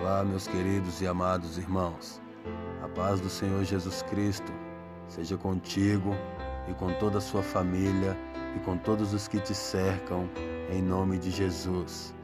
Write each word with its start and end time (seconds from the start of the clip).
Olá, 0.00 0.24
meus 0.24 0.46
queridos 0.46 1.02
e 1.02 1.06
amados 1.06 1.58
irmãos. 1.58 2.22
A 2.82 2.88
paz 2.88 3.20
do 3.20 3.28
Senhor 3.28 3.62
Jesus 3.64 4.00
Cristo 4.04 4.50
seja 5.06 5.36
contigo 5.36 6.16
e 6.66 6.72
com 6.72 6.90
toda 6.94 7.18
a 7.18 7.20
sua 7.20 7.42
família 7.42 8.16
e 8.56 8.60
com 8.60 8.78
todos 8.78 9.12
os 9.12 9.28
que 9.28 9.38
te 9.38 9.54
cercam, 9.54 10.26
em 10.70 10.80
nome 10.80 11.18
de 11.18 11.30
Jesus. 11.30 12.14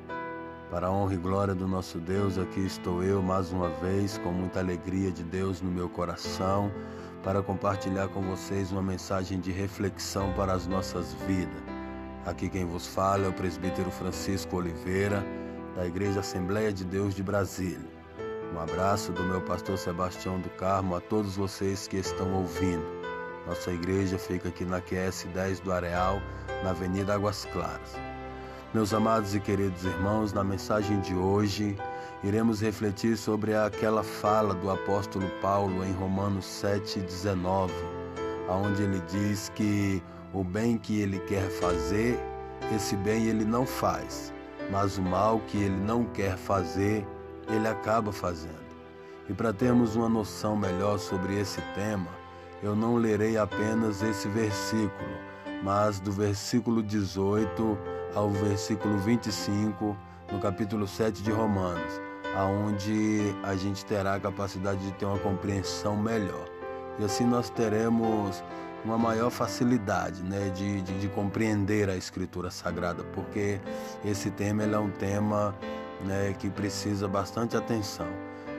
Para 0.70 0.86
a 0.86 0.90
honra 0.90 1.14
e 1.14 1.16
glória 1.18 1.54
do 1.54 1.68
nosso 1.68 1.98
Deus, 1.98 2.38
aqui 2.38 2.60
estou 2.60 3.02
eu 3.02 3.20
mais 3.20 3.52
uma 3.52 3.68
vez, 3.68 4.16
com 4.16 4.30
muita 4.32 4.60
alegria 4.60 5.12
de 5.12 5.22
Deus 5.22 5.60
no 5.60 5.70
meu 5.70 5.90
coração, 5.90 6.72
para 7.22 7.42
compartilhar 7.42 8.08
com 8.08 8.22
vocês 8.22 8.72
uma 8.72 8.82
mensagem 8.82 9.38
de 9.38 9.52
reflexão 9.52 10.32
para 10.32 10.54
as 10.54 10.66
nossas 10.66 11.12
vidas. 11.26 11.62
Aqui 12.24 12.48
quem 12.48 12.64
vos 12.64 12.86
fala 12.86 13.26
é 13.26 13.28
o 13.28 13.34
presbítero 13.34 13.90
Francisco 13.90 14.56
Oliveira 14.56 15.22
da 15.76 15.86
Igreja 15.86 16.20
Assembleia 16.20 16.72
de 16.72 16.84
Deus 16.84 17.14
de 17.14 17.22
Brasília. 17.22 17.94
Um 18.54 18.58
abraço 18.58 19.12
do 19.12 19.22
meu 19.22 19.42
pastor 19.42 19.76
Sebastião 19.76 20.40
do 20.40 20.48
Carmo 20.50 20.96
a 20.96 21.00
todos 21.00 21.36
vocês 21.36 21.86
que 21.86 21.98
estão 21.98 22.32
ouvindo. 22.32 22.82
Nossa 23.46 23.70
igreja 23.70 24.18
fica 24.18 24.48
aqui 24.48 24.64
na 24.64 24.80
QS 24.80 25.28
10 25.34 25.60
do 25.60 25.70
Areal, 25.70 26.20
na 26.64 26.70
Avenida 26.70 27.14
Águas 27.14 27.46
Claras. 27.52 27.92
Meus 28.72 28.94
amados 28.94 29.34
e 29.34 29.40
queridos 29.40 29.84
irmãos, 29.84 30.32
na 30.32 30.42
mensagem 30.42 30.98
de 31.00 31.14
hoje, 31.14 31.76
iremos 32.24 32.62
refletir 32.62 33.16
sobre 33.18 33.54
aquela 33.54 34.02
fala 34.02 34.54
do 34.54 34.70
apóstolo 34.70 35.28
Paulo 35.42 35.84
em 35.84 35.92
Romanos 35.92 36.46
7,19, 36.46 37.70
onde 38.48 38.82
ele 38.82 39.00
diz 39.10 39.52
que 39.54 40.02
o 40.32 40.42
bem 40.42 40.78
que 40.78 41.00
ele 41.00 41.18
quer 41.20 41.48
fazer, 41.50 42.18
esse 42.74 42.96
bem 42.96 43.26
ele 43.26 43.44
não 43.44 43.66
faz, 43.66 44.32
mas 44.70 44.98
o 44.98 45.02
mal 45.02 45.40
que 45.46 45.58
ele 45.58 45.76
não 45.76 46.04
quer 46.04 46.36
fazer, 46.36 47.06
ele 47.48 47.68
acaba 47.68 48.12
fazendo. 48.12 48.66
E 49.28 49.34
para 49.34 49.52
termos 49.52 49.96
uma 49.96 50.08
noção 50.08 50.56
melhor 50.56 50.98
sobre 50.98 51.38
esse 51.38 51.60
tema, 51.74 52.08
eu 52.62 52.74
não 52.74 52.96
lerei 52.96 53.36
apenas 53.36 54.02
esse 54.02 54.28
versículo, 54.28 55.10
mas 55.62 56.00
do 56.00 56.12
versículo 56.12 56.82
18 56.82 57.78
ao 58.14 58.30
versículo 58.30 58.98
25, 58.98 59.96
no 60.32 60.40
capítulo 60.40 60.86
7 60.86 61.22
de 61.22 61.30
Romanos, 61.30 62.00
aonde 62.36 63.34
a 63.42 63.54
gente 63.54 63.84
terá 63.84 64.14
a 64.14 64.20
capacidade 64.20 64.80
de 64.80 64.92
ter 64.92 65.04
uma 65.04 65.18
compreensão 65.18 65.96
melhor. 65.96 66.46
E 66.98 67.04
assim 67.04 67.24
nós 67.24 67.50
teremos 67.50 68.42
uma 68.86 68.96
maior 68.96 69.30
facilidade 69.30 70.22
né, 70.22 70.48
de, 70.50 70.80
de, 70.80 71.00
de, 71.00 71.08
compreender 71.08 71.90
a 71.90 71.96
Escritura 71.96 72.52
Sagrada, 72.52 73.02
porque 73.12 73.60
esse 74.04 74.30
tema 74.30 74.62
é 74.62 74.78
um 74.78 74.90
tema 74.90 75.54
né, 76.04 76.34
que 76.38 76.48
precisa 76.48 77.08
bastante 77.08 77.56
atenção. 77.56 78.06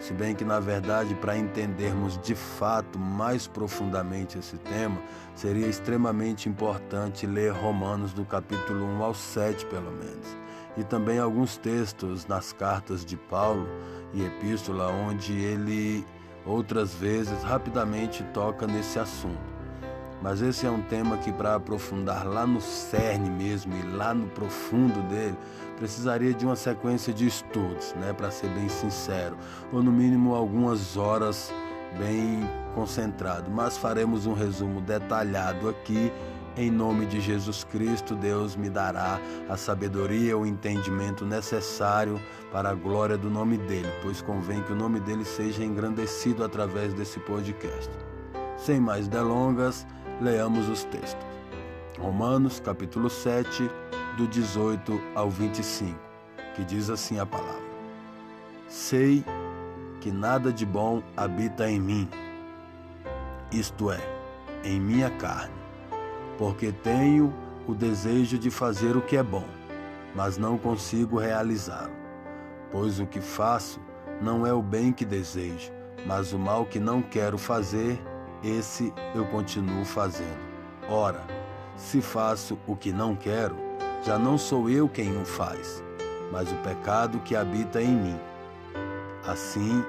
Se 0.02 0.14
bem 0.14 0.36
que, 0.36 0.44
na 0.44 0.59
verdade, 0.59 1.16
para 1.16 1.38
entendermos 1.38 2.19
de 2.19 2.36
fato 2.36 3.00
mais 3.00 3.47
profundamente 3.47 4.38
esse 4.38 4.58
tema, 4.58 5.02
seria 5.34 5.66
extremamente 5.66 6.47
importante 6.50 7.25
ler 7.25 7.52
Romanos 7.52 8.14
do 8.14 8.23
capítulo 8.25 8.86
1 8.86 9.03
ao 9.03 9.16
7, 9.16 9.66
pelo 9.66 9.91
menos. 9.91 10.38
E 10.75 10.84
também 10.84 11.17
alguns 11.17 11.58
textos 11.58 12.28
nas 12.28 12.53
cartas 12.53 13.03
de 13.03 13.17
Paulo 13.17 13.67
e 14.14 14.23
Epístola, 14.23 14.88
onde 14.89 15.34
ele 15.34 16.06
outras 16.45 16.94
vezes 16.94 17.41
rapidamente 17.41 18.23
toca 18.25 18.67
nesse 18.67 19.00
assunto. 19.00 19.56
Mas 20.21 20.41
esse 20.41 20.65
é 20.65 20.71
um 20.71 20.81
tema 20.81 21.17
que, 21.17 21.31
para 21.31 21.55
aprofundar 21.55 22.25
lá 22.25 22.45
no 22.45 22.59
cerne 22.59 23.29
mesmo 23.29 23.75
e 23.75 23.83
lá 23.95 24.13
no 24.13 24.27
profundo 24.27 25.01
dele, 25.09 25.37
precisaria 25.77 26.33
de 26.33 26.45
uma 26.45 26.55
sequência 26.55 27.13
de 27.13 27.27
estudos, 27.27 27.93
né, 27.95 28.13
para 28.13 28.31
ser 28.31 28.49
bem 28.49 28.67
sincero, 28.67 29.38
ou 29.71 29.83
no 29.83 29.91
mínimo 29.91 30.33
algumas 30.33 30.97
horas 30.97 31.53
bem 31.99 32.49
concentrado. 32.73 33.49
Mas 33.51 33.77
faremos 33.77 34.25
um 34.25 34.33
resumo 34.33 34.81
detalhado 34.81 35.69
aqui. 35.69 36.11
Em 36.56 36.72
nome 36.72 37.06
de 37.06 37.22
Jesus 37.22 37.63
Cristo, 37.63 38.16
Deus 38.16 38.56
me 38.56 38.67
dará 38.67 39.19
a 39.47 39.56
sabedoria, 39.56 40.35
o 40.35 40.44
entendimento 40.44 41.23
necessário 41.23 42.19
para 42.51 42.72
a 42.72 42.73
glória 42.73 43.16
do 43.16 43.29
nome 43.29 43.57
dele, 43.57 43.91
pois 44.01 44.23
convém 44.23 44.63
que 44.63 44.73
o 44.73 44.75
nome 44.75 45.00
dele 45.00 45.23
seja 45.23 45.63
engrandecido 45.63 46.44
através 46.44 46.95
desse 46.95 47.19
podcast. 47.19 47.91
Sem 48.57 48.79
mais 48.79 49.07
delongas, 49.07 49.85
leamos 50.22 50.67
os 50.69 50.83
textos. 50.85 51.25
Romanos 52.00 52.59
capítulo 52.59 53.09
7, 53.09 53.69
do 54.17 54.28
18 54.28 55.00
ao 55.16 55.29
25, 55.29 55.97
que 56.55 56.63
diz 56.63 56.89
assim 56.89 57.19
a 57.19 57.25
palavra: 57.25 57.67
Sei 58.67 59.23
que 60.01 60.11
nada 60.11 60.51
de 60.51 60.66
bom 60.66 61.01
habita 61.16 61.69
em 61.69 61.79
mim, 61.79 62.09
isto 63.51 63.91
é, 63.91 64.00
em 64.63 64.79
minha 64.79 65.09
carne, 65.11 65.53
porque 66.38 66.72
tenho 66.72 67.33
o 67.67 67.73
desejo 67.73 68.38
de 68.38 68.50
fazer 68.50 68.95
o 68.95 69.01
que 69.01 69.17
é 69.17 69.23
bom, 69.23 69.45
mas 70.16 70.38
não 70.38 70.57
consigo 70.57 71.17
realizá-lo. 71.17 71.95
Pois 72.72 73.00
o 73.00 73.06
que 73.06 73.22
faço 73.22 73.79
não 74.22 74.45
é 74.45 74.53
o 74.53 74.61
bem 74.61 74.91
que 74.91 75.06
desejo, 75.06 75.72
mas 76.06 76.33
o 76.33 76.39
mal 76.39 76.66
que 76.66 76.79
não 76.79 77.01
quero 77.01 77.38
fazer, 77.38 78.00
esse 78.44 78.94
eu 79.16 79.25
continuo 79.25 79.86
fazendo. 79.86 80.38
Ora, 80.90 81.22
se 81.75 82.02
faço 82.02 82.58
o 82.68 82.75
que 82.75 82.92
não 82.92 83.16
quero, 83.16 83.56
já 84.03 84.18
não 84.18 84.38
sou 84.38 84.70
eu 84.70 84.88
quem 84.88 85.16
o 85.20 85.25
faz, 85.25 85.84
mas 86.31 86.52
o 86.52 86.56
pecado 86.58 87.20
que 87.20 87.36
habita 87.36 87.81
em 87.81 87.96
mim. 87.96 88.20
Assim, 89.25 89.84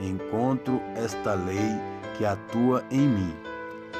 encontro 0.00 0.80
esta 0.94 1.34
lei 1.34 1.70
que 2.16 2.24
atua 2.24 2.84
em 2.90 3.08
mim. 3.08 3.34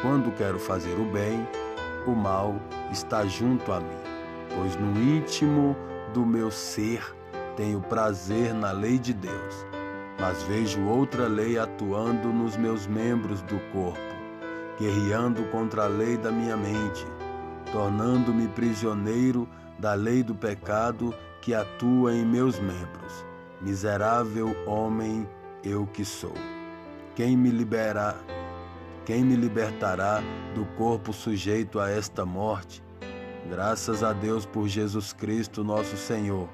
Quando 0.02 0.34
quero 0.36 0.58
fazer 0.58 0.94
o 0.98 1.04
bem, 1.04 1.46
o 2.06 2.10
mal 2.10 2.54
está 2.92 3.24
junto 3.24 3.72
a 3.72 3.80
mim, 3.80 3.98
pois 4.54 4.76
no 4.76 5.00
íntimo 5.00 5.74
do 6.12 6.26
meu 6.26 6.50
ser 6.50 7.14
tenho 7.56 7.80
prazer 7.80 8.52
na 8.52 8.72
lei 8.72 8.98
de 8.98 9.14
Deus 9.14 9.73
mas 10.18 10.42
vejo 10.44 10.82
outra 10.84 11.26
lei 11.26 11.58
atuando 11.58 12.28
nos 12.32 12.56
meus 12.56 12.86
membros 12.86 13.42
do 13.42 13.58
corpo, 13.72 13.98
guerreando 14.78 15.44
contra 15.44 15.84
a 15.84 15.88
lei 15.88 16.16
da 16.16 16.30
minha 16.30 16.56
mente, 16.56 17.06
tornando-me 17.72 18.48
prisioneiro 18.48 19.48
da 19.78 19.94
lei 19.94 20.22
do 20.22 20.34
pecado 20.34 21.14
que 21.40 21.54
atua 21.54 22.14
em 22.14 22.24
meus 22.24 22.58
membros. 22.58 23.24
Miserável 23.60 24.56
homem 24.66 25.28
eu 25.62 25.86
que 25.86 26.04
sou. 26.04 26.34
Quem 27.14 27.36
me 27.36 27.50
liberar, 27.50 28.16
quem 29.04 29.24
me 29.24 29.36
libertará 29.36 30.22
do 30.54 30.64
corpo 30.76 31.12
sujeito 31.12 31.78
a 31.78 31.90
esta 31.90 32.24
morte? 32.24 32.82
Graças 33.48 34.02
a 34.02 34.12
Deus 34.12 34.46
por 34.46 34.68
Jesus 34.68 35.12
Cristo, 35.12 35.62
nosso 35.62 35.96
Senhor, 35.96 36.48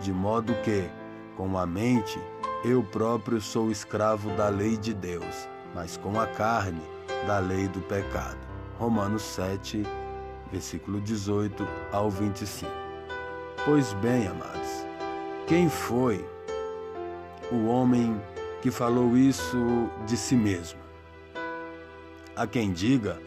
de 0.00 0.12
modo 0.12 0.54
que, 0.62 0.88
com 1.36 1.56
a 1.56 1.66
mente, 1.66 2.18
eu 2.64 2.82
próprio 2.82 3.40
sou 3.40 3.70
escravo 3.70 4.30
da 4.30 4.48
lei 4.48 4.76
de 4.76 4.92
Deus, 4.92 5.48
mas 5.74 5.96
com 5.96 6.18
a 6.18 6.26
carne 6.26 6.82
da 7.26 7.38
lei 7.38 7.68
do 7.68 7.80
pecado. 7.80 8.38
Romanos 8.78 9.22
7, 9.22 9.84
versículo 10.50 11.00
18 11.00 11.66
ao 11.92 12.10
25. 12.10 12.70
Pois 13.64 13.92
bem, 13.94 14.26
amados, 14.26 14.86
quem 15.46 15.68
foi 15.68 16.24
o 17.52 17.66
homem 17.66 18.20
que 18.60 18.70
falou 18.70 19.16
isso 19.16 19.88
de 20.06 20.16
si 20.16 20.34
mesmo? 20.34 20.80
Há 22.34 22.46
quem 22.46 22.72
diga 22.72 23.20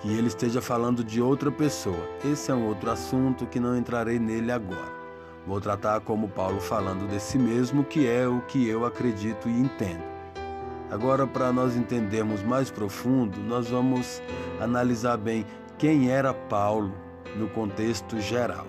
que 0.00 0.08
ele 0.08 0.28
esteja 0.28 0.62
falando 0.62 1.02
de 1.02 1.20
outra 1.20 1.50
pessoa. 1.50 2.08
Esse 2.24 2.50
é 2.50 2.54
um 2.54 2.66
outro 2.66 2.90
assunto 2.90 3.46
que 3.46 3.58
não 3.58 3.76
entrarei 3.76 4.18
nele 4.18 4.52
agora. 4.52 4.97
Vou 5.48 5.62
tratar 5.62 6.00
como 6.00 6.28
Paulo 6.28 6.60
falando 6.60 7.08
de 7.08 7.18
si 7.18 7.38
mesmo, 7.38 7.82
que 7.82 8.06
é 8.06 8.28
o 8.28 8.42
que 8.42 8.68
eu 8.68 8.84
acredito 8.84 9.48
e 9.48 9.52
entendo. 9.58 10.04
Agora, 10.90 11.26
para 11.26 11.50
nós 11.50 11.74
entendermos 11.74 12.42
mais 12.42 12.70
profundo, 12.70 13.40
nós 13.40 13.70
vamos 13.70 14.22
analisar 14.60 15.16
bem 15.16 15.46
quem 15.78 16.10
era 16.10 16.34
Paulo 16.34 16.92
no 17.34 17.48
contexto 17.48 18.20
geral. 18.20 18.66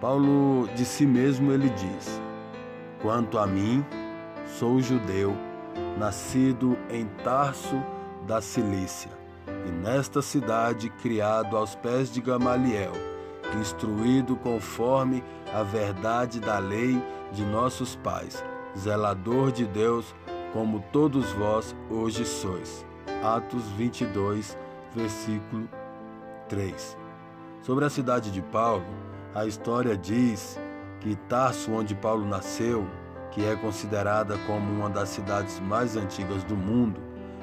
Paulo 0.00 0.68
de 0.76 0.84
si 0.84 1.04
mesmo 1.04 1.50
ele 1.50 1.68
diz: 1.70 2.22
Quanto 3.02 3.36
a 3.36 3.44
mim, 3.44 3.84
sou 4.46 4.80
judeu, 4.80 5.36
nascido 5.98 6.78
em 6.88 7.06
Tarso 7.24 7.82
da 8.24 8.40
Cilícia, 8.40 9.10
e 9.66 9.70
nesta 9.82 10.22
cidade 10.22 10.90
criado 11.02 11.56
aos 11.56 11.74
pés 11.74 12.08
de 12.08 12.20
Gamaliel 12.20 13.15
instruído 13.56 14.36
conforme 14.36 15.22
a 15.54 15.62
verdade 15.62 16.40
da 16.40 16.58
lei 16.58 17.02
de 17.32 17.44
nossos 17.44 17.96
pais, 17.96 18.44
zelador 18.76 19.50
de 19.50 19.66
Deus, 19.66 20.14
como 20.52 20.80
todos 20.92 21.32
vós 21.32 21.74
hoje 21.90 22.24
sois. 22.24 22.84
Atos 23.22 23.64
22, 23.72 24.56
versículo 24.94 25.68
3. 26.48 26.96
Sobre 27.62 27.84
a 27.84 27.90
cidade 27.90 28.30
de 28.30 28.40
Paulo, 28.40 28.86
a 29.34 29.44
história 29.44 29.96
diz 29.96 30.58
que 31.00 31.16
Tarso, 31.28 31.72
onde 31.72 31.94
Paulo 31.94 32.26
nasceu, 32.26 32.86
que 33.30 33.44
é 33.44 33.54
considerada 33.54 34.38
como 34.46 34.72
uma 34.72 34.88
das 34.88 35.10
cidades 35.10 35.60
mais 35.60 35.96
antigas 35.96 36.42
do 36.44 36.56
mundo, 36.56 37.00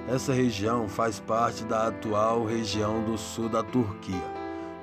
essa 0.07 0.33
região 0.33 0.88
faz 0.89 1.19
parte 1.19 1.63
da 1.65 1.88
atual 1.88 2.45
região 2.45 3.04
do 3.04 3.18
sul 3.18 3.48
da 3.48 3.63
Turquia. 3.63 4.32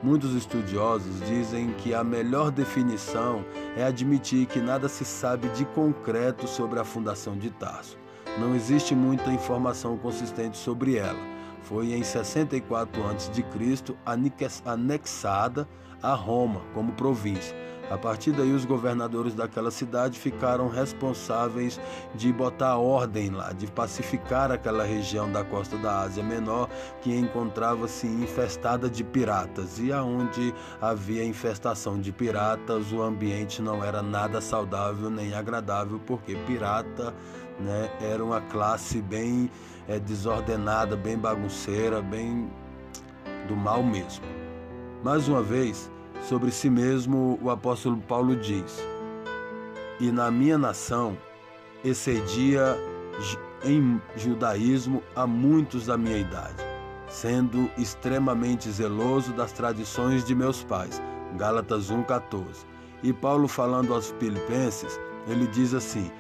Muitos 0.02 0.35
estudiosos 0.35 1.20
dizem 1.26 1.73
que 1.75 1.93
a 1.93 2.02
melhor 2.02 2.50
definição 2.50 3.44
é 3.76 3.85
admitir 3.85 4.47
que 4.47 4.58
nada 4.58 4.88
se 4.88 5.05
sabe 5.05 5.49
de 5.50 5.67
concreto 5.67 6.49
sobre 6.49 6.81
a 6.81 6.85
fundação 6.85 7.37
de 7.37 7.50
Tarso. 7.50 7.99
Não 8.38 8.55
existe 8.55 8.94
muita 8.94 9.31
informação 9.31 9.99
consistente 9.99 10.56
sobre 10.56 10.97
ela. 10.97 11.20
Foi 11.62 11.93
em 11.93 12.02
64 12.02 13.02
a.C. 13.06 13.44
anexada 14.64 15.69
a 16.03 16.14
Roma 16.14 16.62
como 16.73 16.93
província 16.93 17.55
a 17.91 17.99
partir 17.99 18.31
daí, 18.31 18.53
os 18.53 18.65
governadores 18.65 19.35
daquela 19.35 19.71
cidade 19.73 20.17
ficaram 20.17 20.69
responsáveis 20.69 21.81
de 22.15 22.33
botar 22.33 22.77
ordem 22.77 23.31
lá, 23.31 23.53
de 23.53 23.67
pacificar 23.67 24.53
aquela 24.53 24.85
região 24.85 25.31
da 25.31 25.45
costa 25.45 25.77
da 25.77 26.03
Ásia 26.03 26.23
Menor 26.23 26.69
que 27.03 27.13
encontrava-se 27.13 28.07
infestada 28.07 28.89
de 28.89 29.03
piratas. 29.03 29.81
E 29.81 29.93
aonde 29.93 30.55
havia 30.81 31.25
infestação 31.25 32.01
de 32.01 32.13
piratas, 32.13 32.93
o 32.93 33.03
ambiente 33.03 33.61
não 33.61 33.83
era 33.83 34.01
nada 34.01 34.41
saudável 34.41 35.11
nem 35.11 35.35
agradável, 35.35 36.01
porque 36.07 36.37
pirata 36.47 37.13
né, 37.59 37.91
era 38.01 38.25
uma 38.25 38.41
classe 38.41 39.03
bem 39.03 39.51
é, 39.89 39.99
desordenada, 39.99 40.97
bem 40.97 41.19
bagunceira, 41.19 42.01
bem 42.01 42.49
do 43.49 43.57
mal 43.57 43.83
mesmo. 43.83 44.25
Mais 45.03 45.27
uma 45.27 45.43
vez, 45.43 45.91
Sobre 46.22 46.50
si 46.50 46.69
mesmo, 46.70 47.38
o 47.43 47.50
apóstolo 47.50 47.96
Paulo 47.96 48.37
diz: 48.37 48.78
E 49.99 50.11
na 50.12 50.31
minha 50.31 50.58
nação 50.58 51.17
excedia 51.84 52.76
em 53.64 54.00
judaísmo 54.17 55.02
a 55.14 55.26
muitos 55.26 55.87
da 55.87 55.96
minha 55.96 56.19
idade, 56.19 56.62
sendo 57.08 57.70
extremamente 57.76 58.70
zeloso 58.70 59.32
das 59.32 59.52
tradições 59.52 60.25
de 60.25 60.34
meus 60.34 60.62
pais. 60.62 61.00
Gálatas 61.37 61.90
1,14. 61.90 62.67
E 63.02 63.12
Paulo, 63.12 63.49
falando 63.49 63.94
aos 63.94 64.14
Filipenses, 64.19 65.00
ele 65.26 65.46
diz 65.46 65.72
assim: 65.75 66.11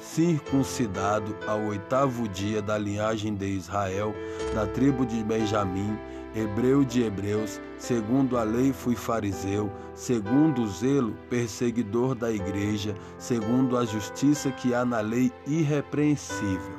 circuncidado 0.00 1.36
ao 1.46 1.60
oitavo 1.62 2.28
dia 2.28 2.62
da 2.62 2.78
linhagem 2.78 3.34
de 3.34 3.46
Israel, 3.46 4.14
da 4.54 4.66
tribo 4.66 5.04
de 5.04 5.22
Benjamim, 5.24 5.98
hebreu 6.38 6.84
de 6.84 7.02
hebreus, 7.02 7.60
segundo 7.78 8.38
a 8.38 8.42
lei 8.42 8.72
fui 8.72 8.94
fariseu, 8.94 9.70
segundo 9.94 10.62
o 10.62 10.68
zelo, 10.68 11.14
perseguidor 11.28 12.14
da 12.14 12.30
igreja, 12.30 12.94
segundo 13.18 13.76
a 13.76 13.84
justiça 13.84 14.50
que 14.50 14.74
há 14.74 14.84
na 14.84 15.00
lei 15.00 15.32
irrepreensível. 15.46 16.76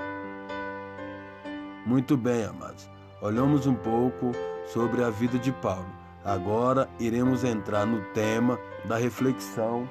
Muito 1.85 2.15
bem, 2.15 2.45
amados. 2.45 2.89
Olhamos 3.21 3.67
um 3.67 3.75
pouco 3.75 4.31
sobre 4.65 5.03
a 5.03 5.09
vida 5.09 5.37
de 5.37 5.51
Paulo. 5.51 5.89
Agora 6.23 6.89
iremos 6.99 7.43
entrar 7.43 7.85
no 7.85 8.01
tema 8.13 8.59
da 8.85 8.97
reflexão 8.97 9.89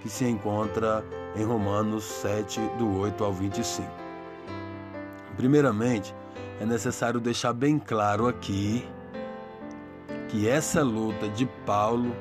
que 0.00 0.08
se 0.08 0.24
encontra 0.24 1.04
em 1.36 1.44
Romanos 1.44 2.04
7, 2.04 2.60
do 2.78 2.98
8 2.98 3.22
ao 3.24 3.32
25. 3.32 3.88
Primeiramente, 5.36 6.14
é 6.60 6.66
necessário 6.66 7.20
deixar 7.20 7.52
bem 7.52 7.78
claro 7.78 8.26
aqui 8.26 8.84
que 10.28 10.48
essa 10.48 10.82
luta 10.82 11.28
de 11.28 11.46
Paulo 11.66 12.14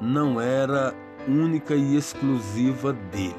não 0.00 0.40
era 0.40 0.94
única 1.28 1.74
e 1.74 1.96
exclusiva 1.96 2.92
dele. 2.92 3.34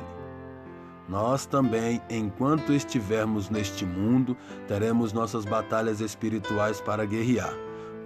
Nós 1.10 1.46
também, 1.46 2.02
enquanto 2.10 2.72
estivermos 2.72 3.50
neste 3.50 3.86
mundo, 3.86 4.38
teremos 4.68 5.12
nossas 5.12 5.44
batalhas 5.44 6.00
espirituais 6.00 6.80
para 6.80 7.06
guerrear. 7.06 7.54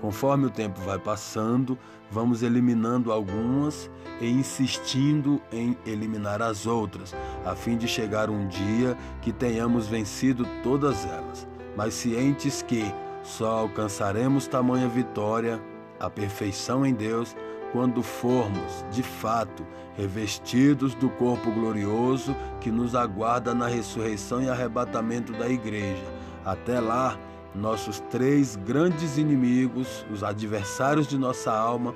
Conforme 0.02 0.48
o 0.48 0.50
tempo 0.50 0.80
vai 0.82 0.98
passando, 0.98 1.78
vamos 2.10 2.42
eliminando 2.42 3.12
algumas 3.12 3.90
e 4.20 4.28
insistindo 4.30 5.42
em 5.52 5.78
eliminar 5.86 6.42
as 6.42 6.66
outras, 6.66 7.16
a 7.46 7.56
fim 7.56 7.78
de 7.78 7.88
chegar 7.88 8.30
um 8.30 8.48
dia 8.48 8.98
que 9.22 9.32
tenhamos 9.32 9.88
vencido 9.88 10.48
todas 10.64 11.06
elas 11.06 11.48
mas 11.78 11.94
cientes 11.94 12.64
que 12.64 12.92
só 13.24 13.60
alcançaremos 13.60 14.48
tamanha 14.48 14.88
vitória, 14.88 15.62
a 16.00 16.10
perfeição 16.10 16.86
em 16.86 16.94
Deus, 16.94 17.36
quando 17.72 18.02
formos, 18.02 18.86
de 18.92 19.04
fato, 19.04 19.66
revestidos 19.96 20.96
do 20.96 21.10
corpo 21.10 21.52
glorioso 21.52 22.36
que 22.62 22.72
nos 22.72 22.96
aguarda 22.96 23.54
na 23.54 23.68
ressurreição 23.68 24.42
e 24.42 24.50
arrebatamento 24.50 25.34
da 25.34 25.50
igreja. 25.50 26.06
Até 26.46 26.80
lá, 26.80 27.18
nossos 27.54 28.00
três 28.12 28.56
grandes 28.56 29.18
inimigos, 29.18 30.06
os 30.12 30.24
adversários 30.24 31.08
de 31.08 31.18
nossa 31.18 31.52
alma, 31.52 31.94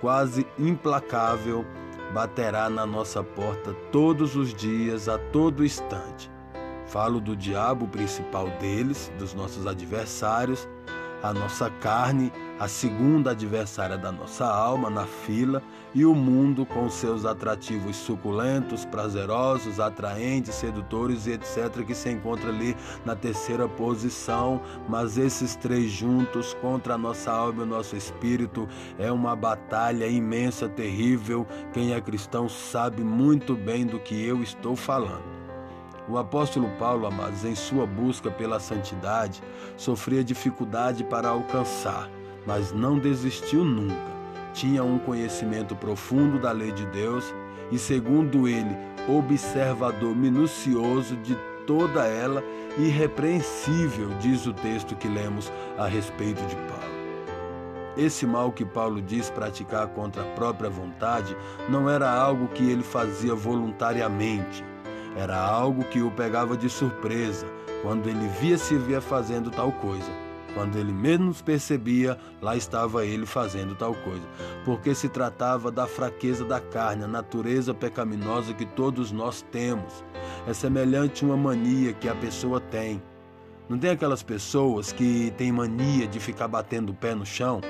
quase 0.00 0.46
implacável, 0.58 1.64
baterá 2.12 2.68
na 2.68 2.84
nossa 2.84 3.22
porta 3.22 3.72
todos 3.90 4.36
os 4.36 4.52
dias, 4.52 5.08
a 5.08 5.18
todo 5.18 5.64
instante. 5.64 6.30
Falo 6.86 7.20
do 7.20 7.34
diabo, 7.34 7.88
principal 7.88 8.48
deles, 8.60 9.10
dos 9.18 9.32
nossos 9.32 9.66
adversários, 9.66 10.68
a 11.24 11.32
nossa 11.32 11.70
carne, 11.70 12.30
a 12.60 12.68
segunda 12.68 13.30
adversária 13.30 13.96
da 13.96 14.12
nossa 14.12 14.44
alma 14.44 14.90
na 14.90 15.06
fila, 15.06 15.62
e 15.94 16.04
o 16.04 16.14
mundo 16.14 16.66
com 16.66 16.90
seus 16.90 17.24
atrativos 17.24 17.96
suculentos, 17.96 18.84
prazerosos, 18.84 19.80
atraentes, 19.80 20.54
sedutores 20.54 21.26
e 21.26 21.32
etc., 21.32 21.82
que 21.86 21.94
se 21.94 22.10
encontra 22.10 22.50
ali 22.50 22.76
na 23.06 23.16
terceira 23.16 23.66
posição. 23.66 24.60
Mas 24.86 25.16
esses 25.16 25.56
três 25.56 25.90
juntos 25.90 26.52
contra 26.60 26.92
a 26.92 26.98
nossa 26.98 27.32
alma 27.32 27.62
e 27.62 27.64
o 27.64 27.66
nosso 27.66 27.96
espírito 27.96 28.68
é 28.98 29.10
uma 29.10 29.34
batalha 29.34 30.06
imensa, 30.06 30.68
terrível. 30.68 31.46
Quem 31.72 31.94
é 31.94 32.00
cristão 32.02 32.50
sabe 32.50 33.02
muito 33.02 33.56
bem 33.56 33.86
do 33.86 33.98
que 33.98 34.22
eu 34.26 34.42
estou 34.42 34.76
falando. 34.76 35.43
O 36.06 36.18
apóstolo 36.18 36.68
Paulo, 36.78 37.06
amados, 37.06 37.46
em 37.46 37.54
sua 37.54 37.86
busca 37.86 38.30
pela 38.30 38.60
santidade, 38.60 39.42
sofria 39.74 40.22
dificuldade 40.22 41.02
para 41.02 41.30
alcançar, 41.30 42.10
mas 42.46 42.72
não 42.72 42.98
desistiu 42.98 43.64
nunca. 43.64 44.12
Tinha 44.52 44.84
um 44.84 44.98
conhecimento 44.98 45.74
profundo 45.74 46.38
da 46.38 46.52
lei 46.52 46.72
de 46.72 46.84
Deus 46.86 47.34
e, 47.72 47.78
segundo 47.78 48.46
ele, 48.46 48.76
observador 49.08 50.14
minucioso 50.14 51.16
de 51.16 51.34
toda 51.66 52.04
ela, 52.04 52.44
irrepreensível, 52.76 54.10
diz 54.20 54.46
o 54.46 54.52
texto 54.52 54.94
que 54.94 55.08
lemos 55.08 55.50
a 55.78 55.86
respeito 55.86 56.44
de 56.46 56.54
Paulo. 56.54 56.84
Esse 57.96 58.26
mal 58.26 58.52
que 58.52 58.64
Paulo 58.64 59.00
diz 59.00 59.30
praticar 59.30 59.86
contra 59.88 60.22
a 60.22 60.34
própria 60.34 60.68
vontade 60.68 61.34
não 61.66 61.88
era 61.88 62.10
algo 62.10 62.48
que 62.48 62.68
ele 62.68 62.82
fazia 62.82 63.34
voluntariamente 63.34 64.62
era 65.16 65.38
algo 65.38 65.84
que 65.84 66.02
o 66.02 66.10
pegava 66.10 66.56
de 66.56 66.68
surpresa 66.68 67.46
quando 67.82 68.08
ele 68.08 68.28
via 68.40 68.58
se 68.58 68.76
via 68.76 69.00
fazendo 69.00 69.50
tal 69.50 69.70
coisa. 69.70 70.10
Quando 70.54 70.78
ele 70.78 70.92
menos 70.92 71.42
percebia, 71.42 72.16
lá 72.40 72.56
estava 72.56 73.04
ele 73.04 73.26
fazendo 73.26 73.74
tal 73.74 73.92
coisa. 73.92 74.22
Porque 74.64 74.94
se 74.94 75.08
tratava 75.08 75.70
da 75.70 75.86
fraqueza 75.86 76.44
da 76.44 76.60
carne, 76.60 77.04
a 77.04 77.08
natureza 77.08 77.74
pecaminosa 77.74 78.54
que 78.54 78.64
todos 78.64 79.10
nós 79.10 79.42
temos. 79.50 80.04
É 80.46 80.54
semelhante 80.54 81.24
a 81.24 81.26
uma 81.26 81.36
mania 81.36 81.92
que 81.92 82.08
a 82.08 82.14
pessoa 82.14 82.60
tem. 82.60 83.02
Não 83.68 83.78
tem 83.78 83.90
aquelas 83.90 84.22
pessoas 84.22 84.92
que 84.92 85.32
têm 85.36 85.50
mania 85.50 86.06
de 86.06 86.20
ficar 86.20 86.46
batendo 86.46 86.92
o 86.92 86.94
pé 86.94 87.14
no 87.14 87.26
chão? 87.26 87.60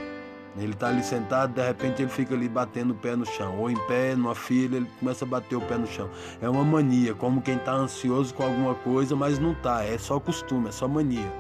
Ele 0.57 0.73
está 0.73 0.89
ali 0.89 1.03
sentado, 1.03 1.53
de 1.53 1.67
repente 1.67 2.03
ele 2.03 2.11
fica 2.11 2.35
ali 2.35 2.49
batendo 2.49 2.93
o 2.93 2.95
pé 2.95 3.17
no 3.17 3.27
chão, 3.27 3.59
ou 3.59 3.69
em 3.69 3.77
pé, 3.87 4.15
numa 4.15 4.35
fila, 4.35 4.77
ele 4.77 4.87
começa 5.01 5.25
a 5.25 5.29
bater 5.29 5.57
o 5.57 5.61
pé 5.61 5.77
no 5.77 5.87
chão. 5.87 6.09
É 6.41 6.49
uma 6.49 6.63
mania, 6.63 7.13
como 7.15 7.43
quem 7.43 7.57
está 7.57 7.73
ansioso 7.73 8.33
com 8.35 8.45
alguma 8.45 8.75
coisa, 8.75 9.17
mas 9.17 9.39
não 9.39 9.53
está, 9.53 9.83
é 9.85 9.99
só 9.99 10.21
costume, 10.21 10.69
é 10.69 10.73
só 10.73 10.87
mania. 10.87 11.33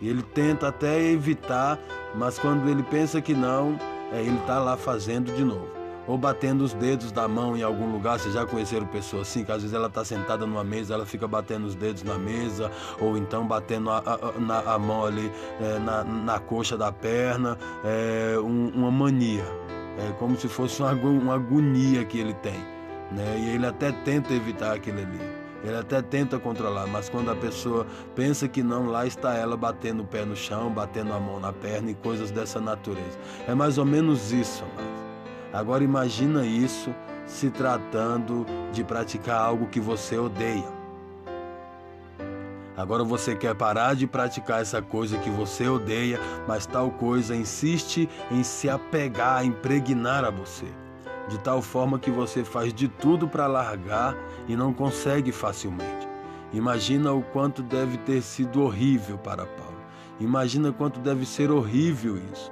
E 0.00 0.08
ele 0.08 0.22
tenta 0.22 0.68
até 0.68 1.00
evitar, 1.00 1.78
mas 2.16 2.38
quando 2.38 2.68
ele 2.68 2.82
pensa 2.82 3.20
que 3.20 3.34
não, 3.34 3.78
é, 4.12 4.20
ele 4.20 4.38
está 4.38 4.58
lá 4.58 4.76
fazendo 4.76 5.32
de 5.32 5.44
novo 5.44 5.81
ou 6.06 6.18
batendo 6.18 6.62
os 6.62 6.72
dedos 6.72 7.12
da 7.12 7.26
mão 7.28 7.56
em 7.56 7.62
algum 7.62 7.90
lugar. 7.90 8.18
Vocês 8.18 8.34
já 8.34 8.46
conheceram 8.46 8.86
pessoa 8.86 9.22
assim, 9.22 9.44
que 9.44 9.52
às 9.52 9.62
vezes 9.62 9.74
ela 9.74 9.88
está 9.88 10.04
sentada 10.04 10.46
numa 10.46 10.64
mesa, 10.64 10.94
ela 10.94 11.06
fica 11.06 11.26
batendo 11.26 11.66
os 11.66 11.74
dedos 11.74 12.02
na 12.02 12.18
mesa, 12.18 12.70
ou 13.00 13.16
então 13.16 13.46
batendo 13.46 13.90
a, 13.90 13.98
a, 13.98 14.40
na, 14.40 14.74
a 14.74 14.78
mão 14.78 15.04
ali 15.04 15.30
é, 15.60 15.78
na, 15.78 16.04
na 16.04 16.38
coxa 16.38 16.76
da 16.76 16.90
perna, 16.90 17.58
é 17.84 18.38
um, 18.38 18.68
uma 18.74 18.90
mania. 18.90 19.44
É 19.98 20.12
como 20.18 20.36
se 20.38 20.48
fosse 20.48 20.82
uma, 20.82 20.92
uma 20.92 21.34
agonia 21.34 22.04
que 22.04 22.18
ele 22.18 22.34
tem. 22.34 22.60
Né? 23.10 23.36
E 23.38 23.50
ele 23.50 23.66
até 23.66 23.92
tenta 23.92 24.32
evitar 24.32 24.74
aquele 24.74 25.02
ali. 25.02 25.42
Ele 25.64 25.76
até 25.76 26.02
tenta 26.02 26.40
controlar, 26.40 26.88
mas 26.88 27.08
quando 27.08 27.30
a 27.30 27.36
pessoa 27.36 27.86
pensa 28.16 28.48
que 28.48 28.62
não, 28.64 28.86
lá 28.86 29.06
está 29.06 29.34
ela 29.34 29.56
batendo 29.56 30.02
o 30.02 30.06
pé 30.06 30.24
no 30.24 30.34
chão, 30.34 30.70
batendo 30.70 31.12
a 31.12 31.20
mão 31.20 31.38
na 31.38 31.52
perna 31.52 31.90
e 31.92 31.94
coisas 31.94 32.32
dessa 32.32 32.60
natureza. 32.60 33.16
É 33.46 33.54
mais 33.54 33.78
ou 33.78 33.84
menos 33.84 34.32
isso, 34.32 34.64
mas 34.76 35.01
Agora 35.52 35.84
imagina 35.84 36.46
isso 36.46 36.94
se 37.26 37.50
tratando 37.50 38.46
de 38.72 38.82
praticar 38.82 39.40
algo 39.40 39.66
que 39.66 39.78
você 39.78 40.16
odeia. 40.16 40.82
Agora 42.74 43.04
você 43.04 43.36
quer 43.36 43.54
parar 43.54 43.94
de 43.94 44.06
praticar 44.06 44.62
essa 44.62 44.80
coisa 44.80 45.18
que 45.18 45.28
você 45.28 45.68
odeia, 45.68 46.18
mas 46.48 46.64
tal 46.64 46.90
coisa 46.90 47.36
insiste 47.36 48.08
em 48.30 48.42
se 48.42 48.70
apegar, 48.70 49.44
impregnar 49.44 50.24
a 50.24 50.30
você, 50.30 50.66
de 51.28 51.38
tal 51.38 51.60
forma 51.60 51.98
que 51.98 52.10
você 52.10 52.42
faz 52.42 52.72
de 52.72 52.88
tudo 52.88 53.28
para 53.28 53.46
largar 53.46 54.16
e 54.48 54.56
não 54.56 54.72
consegue 54.72 55.32
facilmente. 55.32 56.08
Imagina 56.50 57.12
o 57.12 57.22
quanto 57.22 57.62
deve 57.62 57.98
ter 57.98 58.22
sido 58.22 58.62
horrível 58.62 59.18
para 59.18 59.44
Paulo. 59.44 59.76
Imagina 60.18 60.72
quanto 60.72 60.98
deve 60.98 61.26
ser 61.26 61.50
horrível 61.50 62.16
isso. 62.32 62.50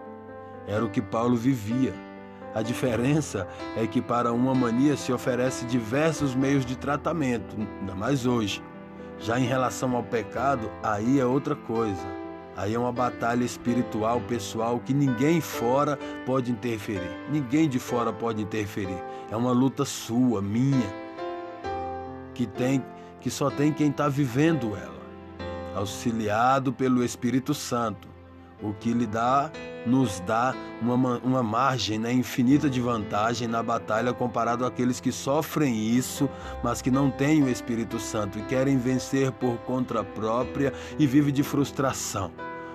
Era 0.66 0.84
o 0.84 0.90
que 0.90 1.00
Paulo 1.00 1.36
vivia. 1.36 2.09
A 2.54 2.62
diferença 2.62 3.46
é 3.76 3.86
que 3.86 4.02
para 4.02 4.32
uma 4.32 4.54
mania 4.54 4.96
se 4.96 5.12
oferece 5.12 5.64
diversos 5.66 6.34
meios 6.34 6.66
de 6.66 6.76
tratamento, 6.76 7.56
ainda 7.80 7.94
mais 7.94 8.26
hoje. 8.26 8.62
Já 9.18 9.38
em 9.38 9.44
relação 9.44 9.94
ao 9.94 10.02
pecado, 10.02 10.70
aí 10.82 11.20
é 11.20 11.24
outra 11.24 11.54
coisa. 11.54 12.20
Aí 12.56 12.74
é 12.74 12.78
uma 12.78 12.92
batalha 12.92 13.44
espiritual, 13.44 14.20
pessoal, 14.22 14.80
que 14.80 14.92
ninguém 14.92 15.40
fora 15.40 15.98
pode 16.26 16.50
interferir. 16.50 17.10
Ninguém 17.30 17.68
de 17.68 17.78
fora 17.78 18.12
pode 18.12 18.42
interferir. 18.42 19.02
É 19.30 19.36
uma 19.36 19.52
luta 19.52 19.84
sua, 19.84 20.42
minha, 20.42 20.92
que 22.34 22.46
tem 22.46 22.82
que 23.20 23.30
só 23.30 23.50
tem 23.50 23.70
quem 23.72 23.90
está 23.90 24.08
vivendo 24.08 24.74
ela, 24.74 25.76
auxiliado 25.76 26.72
pelo 26.72 27.04
Espírito 27.04 27.52
Santo, 27.52 28.08
o 28.62 28.72
que 28.72 28.92
lhe 28.92 29.06
dá 29.06 29.50
nos 29.86 30.20
dá 30.20 30.54
uma, 30.80 31.18
uma 31.18 31.42
margem 31.42 31.98
né, 31.98 32.12
infinita 32.12 32.68
de 32.68 32.80
vantagem 32.80 33.48
na 33.48 33.62
batalha 33.62 34.12
comparado 34.12 34.64
àqueles 34.64 35.00
que 35.00 35.12
sofrem 35.12 35.74
isso, 35.76 36.28
mas 36.62 36.82
que 36.82 36.90
não 36.90 37.10
têm 37.10 37.42
o 37.42 37.48
Espírito 37.48 37.98
Santo 37.98 38.38
e 38.38 38.42
querem 38.42 38.78
vencer 38.78 39.32
por 39.32 39.56
conta 39.58 40.04
própria 40.04 40.72
e 40.98 41.06
vivem 41.06 41.32
de 41.32 41.42
frustração. 41.42 42.30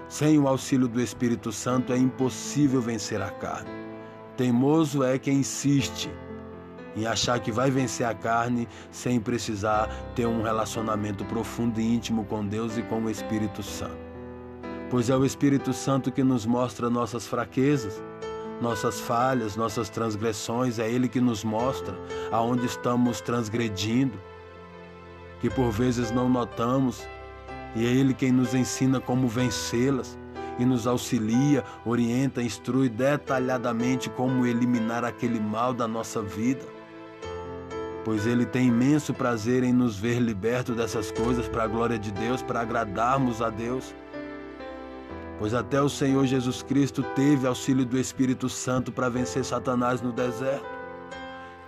Sem 0.08 0.38
o 0.38 0.48
auxílio 0.48 0.88
do 0.88 1.02
Espírito 1.02 1.52
Santo 1.52 1.92
é 1.92 1.98
impossível 1.98 2.82
vencer 2.82 3.22
a 3.22 3.30
carne. 3.30 3.70
Teimoso 4.38 5.04
é 5.04 5.18
quem 5.18 5.40
insiste 5.40 6.10
em 6.96 7.06
achar 7.06 7.40
que 7.40 7.52
vai 7.52 7.70
vencer 7.70 8.06
a 8.06 8.14
carne 8.14 8.68
sem 8.92 9.20
precisar 9.20 9.90
ter 10.16 10.26
um 10.26 10.42
relacionamento 10.42 11.26
profundo 11.26 11.80
e 11.80 11.96
íntimo 11.96 12.24
com 12.26 12.46
Deus 12.46 12.78
e 12.78 12.84
com 12.84 13.04
o 13.04 13.10
Espírito 13.10 13.62
Santo 13.62 14.05
pois 14.90 15.10
é 15.10 15.16
o 15.16 15.26
Espírito 15.26 15.74
Santo 15.74 16.12
que 16.12 16.24
nos 16.24 16.46
mostra 16.46 16.90
nossas 16.90 17.28
fraquezas, 17.28 18.02
nossas 18.62 19.00
falhas, 19.00 19.56
nossas 19.56 19.90
transgressões, 19.90 20.80
é 20.80 20.90
Ele 20.90 21.08
que 21.08 21.20
nos 21.20 21.44
mostra 21.44 21.96
aonde 22.32 22.66
estamos 22.66 23.20
transgredindo, 23.22 24.18
que 25.42 25.50
por 25.50 25.72
vezes 25.72 26.12
não 26.12 26.30
notamos, 26.30 27.06
e 27.76 27.86
é 27.86 27.90
Ele 27.90 28.14
quem 28.14 28.32
nos 28.32 28.54
ensina 28.54 29.00
como 29.00 29.28
vencê-las 29.28 30.18
e 30.58 30.66
nos 30.66 30.88
auxilia, 30.88 31.64
orienta, 31.84 32.42
instrui 32.42 32.88
detalhadamente 32.88 34.10
como 34.10 34.46
eliminar 34.46 35.04
aquele 35.04 35.40
mal 35.40 35.74
da 35.74 35.88
nossa 35.88 36.22
vida. 36.22 36.66
Pois 38.06 38.26
Ele 38.26 38.46
tem 38.46 38.68
imenso 38.68 39.14
prazer 39.14 39.64
em 39.64 39.74
nos 39.74 39.98
ver 39.98 40.20
libertos 40.20 40.78
dessas 40.78 41.12
coisas 41.12 41.50
para 41.50 41.64
a 41.64 41.68
glória 41.68 42.00
de 42.00 42.12
Deus, 42.12 42.42
para 42.42 42.62
agradarmos 42.62 43.42
a 43.42 43.50
Deus 43.50 43.94
pois 45.38 45.54
até 45.54 45.82
o 45.82 45.90
Senhor 45.90 46.26
Jesus 46.26 46.62
Cristo 46.62 47.04
teve 47.16 47.48
auxílio 47.48 47.86
do 47.86 47.98
Espírito 47.98 48.50
Santo 48.50 48.92
para 48.92 49.10
vencer 49.10 49.44
Satanás 49.44 50.02
no 50.02 50.12
deserto. 50.12 50.66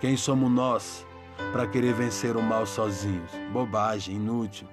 Quem 0.00 0.16
somos 0.16 0.50
nós 0.50 1.06
para 1.52 1.66
querer 1.66 1.92
vencer 1.92 2.36
o 2.36 2.42
mal 2.42 2.66
sozinhos? 2.66 3.30
Bobagem, 3.52 4.16
inútil. 4.16 4.68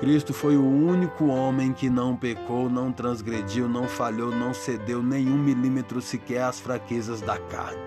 Cristo 0.00 0.32
foi 0.32 0.56
o 0.56 0.64
único 0.64 1.26
homem 1.26 1.72
que 1.72 1.90
não 1.90 2.16
pecou, 2.16 2.70
não 2.70 2.92
transgrediu, 2.92 3.68
não 3.68 3.88
falhou, 3.88 4.30
não 4.30 4.54
cedeu 4.54 5.02
nenhum 5.02 5.36
milímetro 5.36 6.00
sequer 6.00 6.42
às 6.42 6.60
fraquezas 6.60 7.20
da 7.20 7.36
carne. 7.36 7.82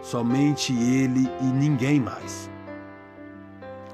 Somente 0.00 0.72
Ele 0.72 1.30
e 1.40 1.44
ninguém 1.44 2.00
mais. 2.00 2.50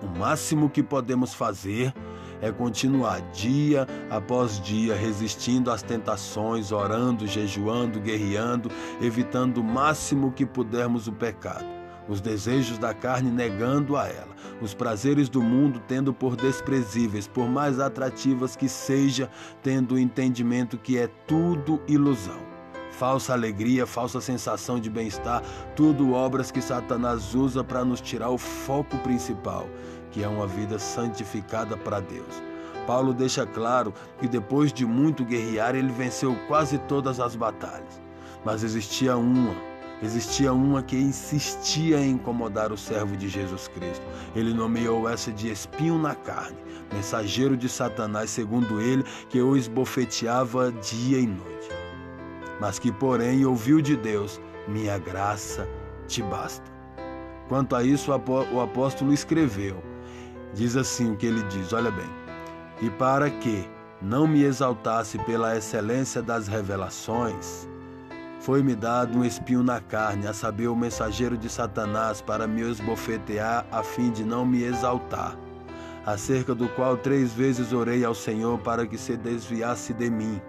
O 0.01 0.19
máximo 0.19 0.71
que 0.71 0.81
podemos 0.81 1.35
fazer 1.35 1.93
é 2.41 2.51
continuar 2.51 3.21
dia 3.33 3.87
após 4.11 4.61
dia 4.61 4.95
resistindo 4.95 5.71
às 5.71 5.83
tentações, 5.83 6.73
orando, 6.73 7.27
jejuando, 7.27 8.01
guerreando, 8.01 8.71
evitando 9.01 9.59
o 9.59 9.65
máximo 9.65 10.33
que 10.33 10.47
pudermos 10.47 11.09
o 11.09 11.13
pecado, 11.13 11.67
os 12.09 12.21
desejos 12.21 12.79
da 12.79 12.95
carne 12.95 13.31
negando 13.31 13.97
a 13.97 14.07
ela, 14.07 14.35
os 14.61 14.75
prazeres 14.75 15.29
do 15.29 15.43
mundo 15.43 15.81
tendo 15.87 16.13
por 16.13 16.37
desprezíveis, 16.37 17.27
por 17.27 17.49
mais 17.49 17.81
atrativas 17.81 18.57
que 18.57 18.69
seja, 18.69 19.31
tendo 19.63 19.95
o 19.95 19.99
entendimento 19.99 20.79
que 20.79 20.99
é 20.99 21.09
tudo 21.27 21.81
ilusão 21.87 22.58
falsa 22.99 23.33
alegria, 23.33 23.87
falsa 23.87 24.21
sensação 24.21 24.81
de 24.81 24.91
bem-estar, 24.91 25.41
tudo 25.77 26.13
obras 26.13 26.51
que 26.51 26.61
Satanás 26.61 27.33
usa 27.33 27.63
para 27.63 27.85
nos 27.85 28.01
tirar 28.01 28.31
o 28.31 28.37
foco 28.37 28.99
principal, 28.99 29.69
que 30.11 30.25
é 30.25 30.29
uma 30.29 30.49
vida 30.49 30.81
santificada 30.81 31.77
para 31.77 32.01
Deus. 32.01 32.43
Paulo 32.89 33.15
deixa 33.15 33.47
claro 33.47 33.95
que 34.19 34.27
depois 34.27 34.73
de 34.73 34.85
muito 34.85 35.25
guerrear, 35.25 35.77
ele 35.77 35.93
venceu 35.93 36.35
quase 36.49 36.77
todas 36.79 37.21
as 37.21 37.37
batalhas. 37.37 38.01
Mas 38.45 38.65
existia 38.65 39.17
uma, 39.17 39.55
existia 40.03 40.53
uma 40.53 40.83
que 40.83 40.97
insistia 40.97 42.01
em 42.01 42.13
incomodar 42.13 42.73
o 42.73 42.77
servo 42.77 43.17
de 43.17 43.29
Jesus 43.29 43.69
Cristo. 43.69 44.05
Ele 44.35 44.53
nomeou 44.53 45.09
essa 45.09 45.31
de 45.31 45.53
espinho 45.53 45.99
na 45.99 46.17
carne, 46.17 46.57
mensageiro 46.93 47.57
de 47.57 47.69
Satanás, 47.69 48.31
segundo 48.31 48.81
ele, 48.81 49.05
que 49.29 49.41
o 49.41 49.57
esbofeteava 49.57 50.73
dia 50.73 51.19
e 51.21 51.27
noite. 51.27 51.88
Mas 52.61 52.79
que, 52.79 52.91
porém, 52.91 53.45
ouviu 53.45 53.81
de 53.81 53.97
Deus: 53.97 54.41
minha 54.67 54.99
graça 54.99 55.69
te 56.07 56.23
basta. 56.23 56.71
Quanto 57.49 57.75
a 57.75 57.83
isso, 57.83 58.11
o 58.11 58.61
apóstolo 58.61 59.13
escreveu: 59.13 59.83
Diz 60.55 60.77
assim 60.77 61.13
o 61.13 61.17
que 61.17 61.27
ele 61.27 61.43
diz, 61.45 61.73
olha 61.73 61.91
bem. 61.91 62.09
E 62.81 62.91
para 62.91 63.31
que 63.31 63.69
não 64.01 64.27
me 64.27 64.43
exaltasse 64.43 65.19
pela 65.19 65.57
excelência 65.57 66.23
das 66.23 66.47
revelações, 66.47 67.69
foi-me 68.41 68.75
dado 68.75 69.19
um 69.19 69.25
espinho 69.25 69.63
na 69.63 69.81
carne, 69.81 70.27
a 70.27 70.33
saber, 70.33 70.69
o 70.69 70.77
mensageiro 70.77 71.37
de 71.37 71.49
Satanás, 71.49 72.21
para 72.21 72.47
me 72.47 72.63
esbofetear, 72.63 73.67
a 73.71 73.83
fim 73.83 74.11
de 74.11 74.25
não 74.25 74.47
me 74.47 74.63
exaltar, 74.63 75.37
acerca 76.07 76.55
do 76.55 76.69
qual 76.69 76.97
três 76.97 77.33
vezes 77.33 77.73
orei 77.73 78.05
ao 78.05 78.15
Senhor 78.15 78.59
para 78.61 78.87
que 78.87 78.97
se 78.97 79.17
desviasse 79.17 79.93
de 79.93 80.09
mim. 80.09 80.41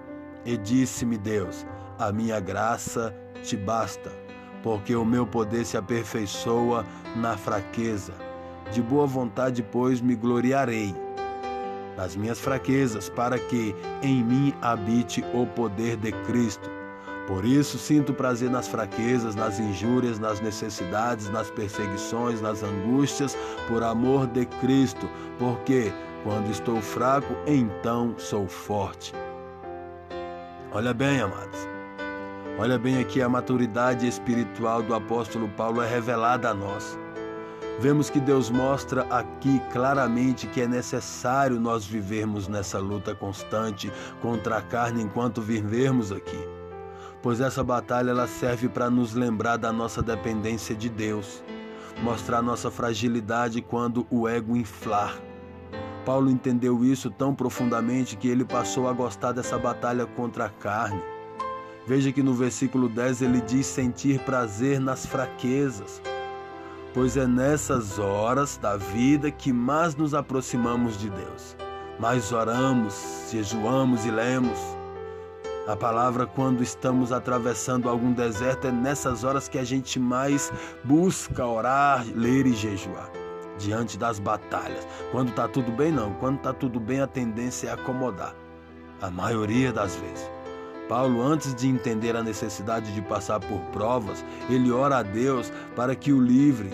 E 0.46 0.56
disse-me 0.56 1.18
Deus: 1.18 1.66
A 2.00 2.14
minha 2.14 2.40
graça 2.40 3.14
te 3.44 3.58
basta, 3.58 4.10
porque 4.64 4.96
o 4.96 5.04
meu 5.04 5.28
poder 5.28 5.66
se 5.66 5.76
aperfeiçoa 5.76 6.86
na 7.18 7.36
fraqueza. 7.36 8.14
De 8.72 8.82
boa 8.82 9.06
vontade, 9.06 9.62
pois, 9.62 10.00
me 10.00 10.16
gloriarei 10.16 10.96
nas 11.98 12.16
minhas 12.16 12.40
fraquezas, 12.40 13.10
para 13.10 13.38
que 13.38 13.76
em 14.02 14.24
mim 14.24 14.54
habite 14.62 15.26
o 15.34 15.46
poder 15.46 15.98
de 15.98 16.14
Cristo. 16.24 16.70
Por 17.28 17.44
isso 17.44 17.78
sinto 17.78 18.14
prazer 18.14 18.50
nas 18.50 18.70
fraquezas, 18.70 19.36
nas 19.36 19.60
injúrias, 19.60 20.18
nas 20.20 20.40
necessidades, 20.40 21.30
nas 21.30 21.52
perseguições, 21.52 22.40
nas 22.40 22.64
angústias, 22.64 23.38
por 23.68 23.84
amor 23.84 24.26
de 24.28 24.46
Cristo, 24.46 25.10
porque 25.38 25.92
quando 26.24 26.50
estou 26.50 26.82
fraco, 26.82 27.36
então 27.46 28.16
sou 28.18 28.48
forte. 28.48 29.14
Olha 30.72 30.94
bem, 30.94 31.20
amados. 31.20 31.79
Olha 32.60 32.78
bem 32.78 33.00
aqui 33.00 33.22
a 33.22 33.30
maturidade 33.30 34.06
espiritual 34.06 34.84
do 34.84 34.94
apóstolo 34.94 35.48
Paulo 35.48 35.82
é 35.82 35.88
revelada 35.90 36.50
a 36.50 36.54
nós 36.54 37.00
vemos 37.80 38.10
que 38.10 38.20
Deus 38.20 38.50
mostra 38.50 39.04
aqui 39.04 39.62
claramente 39.72 40.46
que 40.46 40.60
é 40.60 40.68
necessário 40.68 41.58
nós 41.58 41.86
vivermos 41.86 42.50
nessa 42.50 42.78
luta 42.78 43.16
constante 43.16 43.90
contra 44.22 44.58
a 44.58 44.62
carne 44.62 45.02
enquanto 45.02 45.42
vivermos 45.42 46.12
aqui. 46.12 46.38
Pois 47.22 47.40
essa 47.40 47.64
batalha 47.64 48.12
ela 48.12 48.28
serve 48.28 48.68
para 48.68 48.90
nos 48.90 49.14
lembrar 49.14 49.56
da 49.56 49.72
nossa 49.72 50.02
dependência 50.02 50.76
de 50.76 50.90
Deus, 50.90 51.42
mostrar 52.04 52.42
nossa 52.42 52.70
fragilidade 52.70 53.62
quando 53.62 54.06
o 54.12 54.28
ego 54.28 54.58
inflar. 54.58 55.18
Paulo 56.06 56.30
entendeu 56.30 56.84
isso 56.84 57.10
tão 57.10 57.34
profundamente 57.34 58.18
que 58.18 58.28
ele 58.28 58.44
passou 58.44 58.90
a 58.90 58.94
gostar 58.94 59.32
dessa 59.32 59.58
batalha 59.58 60.06
contra 60.06 60.46
a 60.46 60.50
carne. 60.50 61.19
Veja 61.90 62.12
que 62.14 62.24
no 62.24 62.34
versículo 62.34 62.88
10 62.88 63.24
ele 63.24 63.42
diz 63.42 63.66
sentir 63.66 64.20
prazer 64.20 64.80
nas 64.80 65.06
fraquezas 65.06 66.02
pois 66.94 67.16
é 67.18 67.28
nessas 67.28 68.00
horas 68.00 68.58
da 68.58 68.78
vida 68.78 69.32
que 69.32 69.54
mais 69.54 69.96
nos 69.96 70.14
aproximamos 70.14 70.98
de 70.98 71.10
Deus. 71.10 71.56
Mais 72.00 72.32
oramos, 72.32 73.30
jejuamos 73.32 74.06
e 74.06 74.12
lemos. 74.12 74.60
A 75.68 75.76
palavra, 75.76 76.26
quando 76.26 76.64
estamos 76.64 77.12
atravessando 77.12 77.90
algum 77.90 78.12
deserto, 78.12 78.68
é 78.68 78.72
nessas 78.72 79.24
horas 79.24 79.48
que 79.48 79.60
a 79.60 79.64
gente 79.64 80.00
mais 80.00 80.52
busca 80.84 81.46
orar, 81.46 82.06
ler 82.16 82.48
e 82.48 82.54
jejuar. 82.54 83.10
Diante 83.58 83.98
das 83.98 84.20
batalhas. 84.20 84.88
Quando 85.12 85.30
está 85.30 85.48
tudo 85.48 85.72
bem, 85.72 85.92
não. 85.92 86.14
Quando 86.14 86.38
está 86.38 86.54
tudo 86.54 86.80
bem, 86.80 87.02
a 87.02 87.08
tendência 87.08 87.68
é 87.68 87.72
acomodar. 87.74 88.34
A 89.02 89.12
maioria 89.12 89.72
das 89.72 89.96
vezes. 89.98 90.39
Paulo, 90.90 91.22
antes 91.22 91.54
de 91.54 91.68
entender 91.68 92.16
a 92.16 92.24
necessidade 92.24 92.92
de 92.92 93.02
passar 93.04 93.40
por 93.40 93.60
provas, 93.72 94.26
ele 94.50 94.72
ora 94.72 94.98
a 94.98 95.04
Deus 95.04 95.54
para 95.76 95.96
que 95.96 96.12
o 96.12 96.20
livre, 96.20 96.72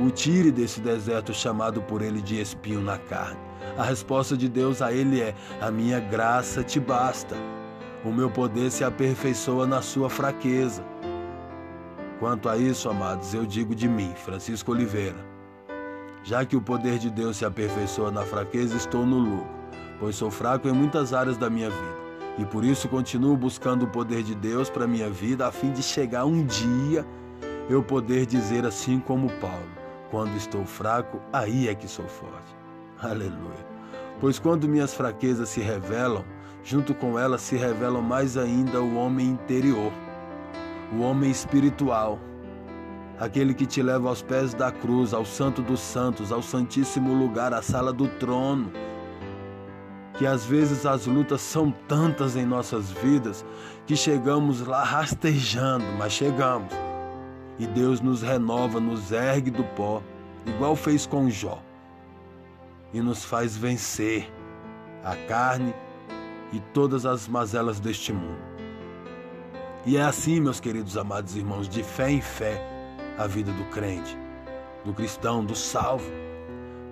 o 0.00 0.10
tire 0.10 0.50
desse 0.50 0.80
deserto 0.80 1.34
chamado 1.34 1.82
por 1.82 2.00
ele 2.00 2.22
de 2.22 2.40
espinho 2.40 2.80
na 2.80 2.96
carne. 2.96 3.38
A 3.76 3.82
resposta 3.84 4.34
de 4.34 4.48
Deus 4.48 4.80
a 4.80 4.94
ele 4.94 5.20
é: 5.20 5.34
A 5.60 5.70
minha 5.70 6.00
graça 6.00 6.64
te 6.64 6.80
basta. 6.80 7.36
O 8.02 8.10
meu 8.10 8.30
poder 8.30 8.70
se 8.70 8.82
aperfeiçoa 8.82 9.66
na 9.66 9.82
sua 9.82 10.08
fraqueza. 10.08 10.82
Quanto 12.18 12.48
a 12.48 12.56
isso, 12.56 12.88
amados, 12.88 13.34
eu 13.34 13.44
digo 13.44 13.74
de 13.74 13.86
mim, 13.86 14.14
Francisco 14.24 14.72
Oliveira. 14.72 15.18
Já 16.24 16.46
que 16.46 16.56
o 16.56 16.62
poder 16.62 16.98
de 16.98 17.10
Deus 17.10 17.36
se 17.36 17.44
aperfeiçoa 17.44 18.10
na 18.10 18.22
fraqueza, 18.22 18.74
estou 18.74 19.04
no 19.04 19.18
lucro, 19.18 19.54
pois 20.00 20.16
sou 20.16 20.30
fraco 20.30 20.66
em 20.66 20.72
muitas 20.72 21.12
áreas 21.12 21.36
da 21.36 21.50
minha 21.50 21.68
vida. 21.68 22.07
E 22.38 22.46
por 22.46 22.64
isso 22.64 22.88
continuo 22.88 23.36
buscando 23.36 23.84
o 23.84 23.88
poder 23.88 24.22
de 24.22 24.32
Deus 24.32 24.70
para 24.70 24.86
minha 24.86 25.10
vida, 25.10 25.48
a 25.48 25.52
fim 25.52 25.72
de 25.72 25.82
chegar 25.82 26.24
um 26.24 26.44
dia 26.44 27.04
eu 27.68 27.82
poder 27.82 28.24
dizer 28.26 28.64
assim 28.64 29.00
como 29.00 29.28
Paulo: 29.40 29.68
quando 30.10 30.36
estou 30.36 30.64
fraco, 30.64 31.20
aí 31.32 31.68
é 31.68 31.74
que 31.74 31.88
sou 31.88 32.06
forte. 32.06 32.56
Aleluia. 33.02 33.66
Pois 34.20 34.38
quando 34.38 34.68
minhas 34.68 34.94
fraquezas 34.94 35.48
se 35.48 35.60
revelam, 35.60 36.24
junto 36.62 36.94
com 36.94 37.18
elas 37.18 37.42
se 37.42 37.56
revelam 37.56 38.02
mais 38.02 38.36
ainda 38.36 38.80
o 38.80 38.96
homem 38.96 39.30
interior, 39.30 39.92
o 40.92 41.00
homem 41.00 41.30
espiritual, 41.30 42.20
aquele 43.18 43.52
que 43.52 43.66
te 43.66 43.82
leva 43.82 44.08
aos 44.08 44.22
pés 44.22 44.54
da 44.54 44.70
cruz, 44.70 45.12
ao 45.12 45.24
Santo 45.24 45.60
dos 45.60 45.80
Santos, 45.80 46.30
ao 46.30 46.42
Santíssimo 46.42 47.12
Lugar, 47.12 47.52
à 47.52 47.62
sala 47.62 47.92
do 47.92 48.06
trono 48.06 48.72
que 50.18 50.26
às 50.26 50.44
vezes 50.44 50.84
as 50.84 51.06
lutas 51.06 51.40
são 51.40 51.70
tantas 51.86 52.34
em 52.34 52.44
nossas 52.44 52.90
vidas 52.90 53.46
que 53.86 53.94
chegamos 53.94 54.66
lá 54.66 54.82
rastejando, 54.82 55.84
mas 55.96 56.12
chegamos. 56.12 56.72
E 57.56 57.66
Deus 57.66 58.00
nos 58.00 58.20
renova, 58.20 58.80
nos 58.80 59.12
ergue 59.12 59.50
do 59.50 59.62
pó, 59.62 60.02
igual 60.44 60.74
fez 60.74 61.06
com 61.06 61.30
Jó, 61.30 61.62
e 62.92 63.00
nos 63.00 63.24
faz 63.24 63.56
vencer 63.56 64.28
a 65.04 65.14
carne 65.28 65.72
e 66.52 66.58
todas 66.72 67.06
as 67.06 67.28
mazelas 67.28 67.78
deste 67.78 68.12
mundo. 68.12 68.48
E 69.86 69.96
é 69.96 70.02
assim, 70.02 70.40
meus 70.40 70.58
queridos 70.58 70.96
amados 70.96 71.36
irmãos, 71.36 71.68
de 71.68 71.82
fé 71.82 72.10
em 72.10 72.20
fé, 72.20 72.60
a 73.16 73.26
vida 73.26 73.52
do 73.52 73.64
crente, 73.66 74.18
do 74.84 74.92
cristão, 74.92 75.44
do 75.44 75.54
salvo. 75.54 76.10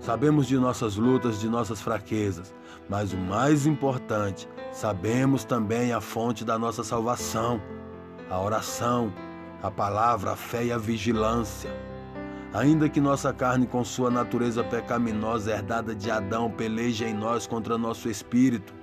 Sabemos 0.01 0.47
de 0.47 0.57
nossas 0.57 0.97
lutas, 0.97 1.41
de 1.41 1.49
nossas 1.49 1.81
fraquezas, 1.81 2.55
mas 2.89 3.13
o 3.13 3.17
mais 3.17 3.67
importante, 3.67 4.49
sabemos 4.73 5.45
também 5.45 5.93
a 5.93 6.01
fonte 6.01 6.45
da 6.45 6.59
nossa 6.59 6.85
salvação, 6.85 7.61
a 8.31 8.41
oração, 8.41 9.13
a 9.63 9.71
palavra, 9.71 10.33
a 10.33 10.37
fé 10.37 10.67
e 10.67 10.73
a 10.73 10.79
vigilância. 10.79 11.71
Ainda 12.55 12.89
que 12.89 13.01
nossa 13.01 13.33
carne, 13.33 13.67
com 13.67 13.85
sua 13.85 14.11
natureza 14.11 14.63
pecaminosa 14.63 15.53
herdada 15.53 15.95
de 15.95 16.11
Adão, 16.11 16.51
peleje 16.51 17.05
em 17.05 17.13
nós 17.13 17.47
contra 17.47 17.77
nosso 17.77 18.09
espírito, 18.09 18.75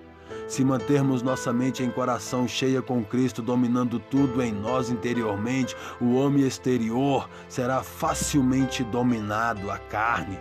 se 0.48 0.64
mantermos 0.64 1.22
nossa 1.22 1.54
mente 1.54 1.84
em 1.84 1.90
coração 1.90 2.48
cheia 2.48 2.82
com 2.82 3.04
Cristo, 3.04 3.42
dominando 3.42 4.00
tudo 4.00 4.42
em 4.42 4.52
nós 4.52 4.90
interiormente, 4.90 5.76
o 6.02 6.16
homem 6.16 6.46
exterior 6.46 7.30
será 7.48 7.82
facilmente 7.82 8.84
dominado, 8.84 9.72
a 9.72 9.78
carne 9.78 10.38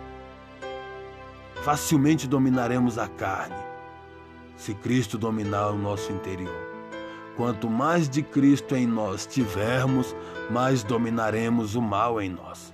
facilmente 1.63 2.27
dominaremos 2.27 2.97
a 2.97 3.07
carne, 3.07 3.55
se 4.57 4.73
Cristo 4.73 5.17
dominar 5.17 5.69
o 5.69 5.77
nosso 5.77 6.11
interior. 6.11 6.73
Quanto 7.37 7.69
mais 7.69 8.09
de 8.09 8.21
Cristo 8.21 8.75
em 8.75 8.85
nós 8.85 9.25
tivermos, 9.25 10.13
mais 10.51 10.83
dominaremos 10.83 11.75
o 11.75 11.81
mal 11.81 12.21
em 12.21 12.29
nós. 12.29 12.73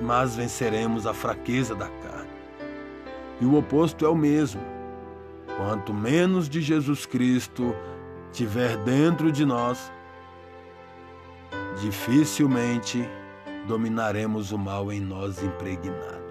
Mas 0.00 0.34
venceremos 0.34 1.06
a 1.06 1.12
fraqueza 1.12 1.74
da 1.74 1.86
carne. 1.86 2.30
E 3.40 3.44
o 3.44 3.56
oposto 3.56 4.06
é 4.06 4.08
o 4.08 4.16
mesmo. 4.16 4.62
Quanto 5.58 5.92
menos 5.92 6.48
de 6.48 6.62
Jesus 6.62 7.04
Cristo 7.04 7.76
tiver 8.32 8.78
dentro 8.78 9.30
de 9.30 9.44
nós, 9.44 9.92
dificilmente 11.80 13.06
dominaremos 13.68 14.50
o 14.50 14.58
mal 14.58 14.90
em 14.90 15.00
nós 15.00 15.42
impregnado. 15.42 16.21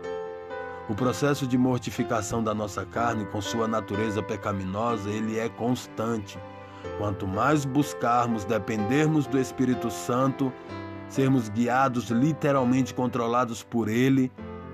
O 0.92 0.94
processo 0.94 1.48
de 1.48 1.58
mortificação 1.58 2.44
da 2.44 2.54
nossa 2.54 2.86
carne 2.86 3.26
com 3.28 3.40
sua 3.40 3.66
natureza 3.66 4.22
pecaminosa, 4.22 5.10
ele 5.10 5.40
é 5.40 5.48
constante. 5.48 6.38
Quanto 6.98 7.26
mais 7.26 7.64
buscarmos 7.64 8.44
dependermos 8.44 9.26
do 9.26 9.40
Espírito 9.40 9.90
Santo, 9.90 10.52
sermos 11.08 11.48
guiados, 11.48 12.10
literalmente 12.10 12.94
controlados 12.94 13.64
por 13.64 13.88
ele, 13.88 14.30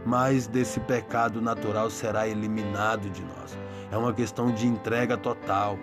mais 0.08 0.48
desse 0.48 0.80
pecado 0.80 1.40
natural 1.40 1.88
será 1.92 2.28
eliminado 2.28 3.12
de 3.12 3.22
nós. 3.22 3.56
É 3.92 3.96
uma 3.96 4.12
questão 4.12 4.52
de 4.52 4.66
entrega 4.66 5.18
total. 5.18 5.78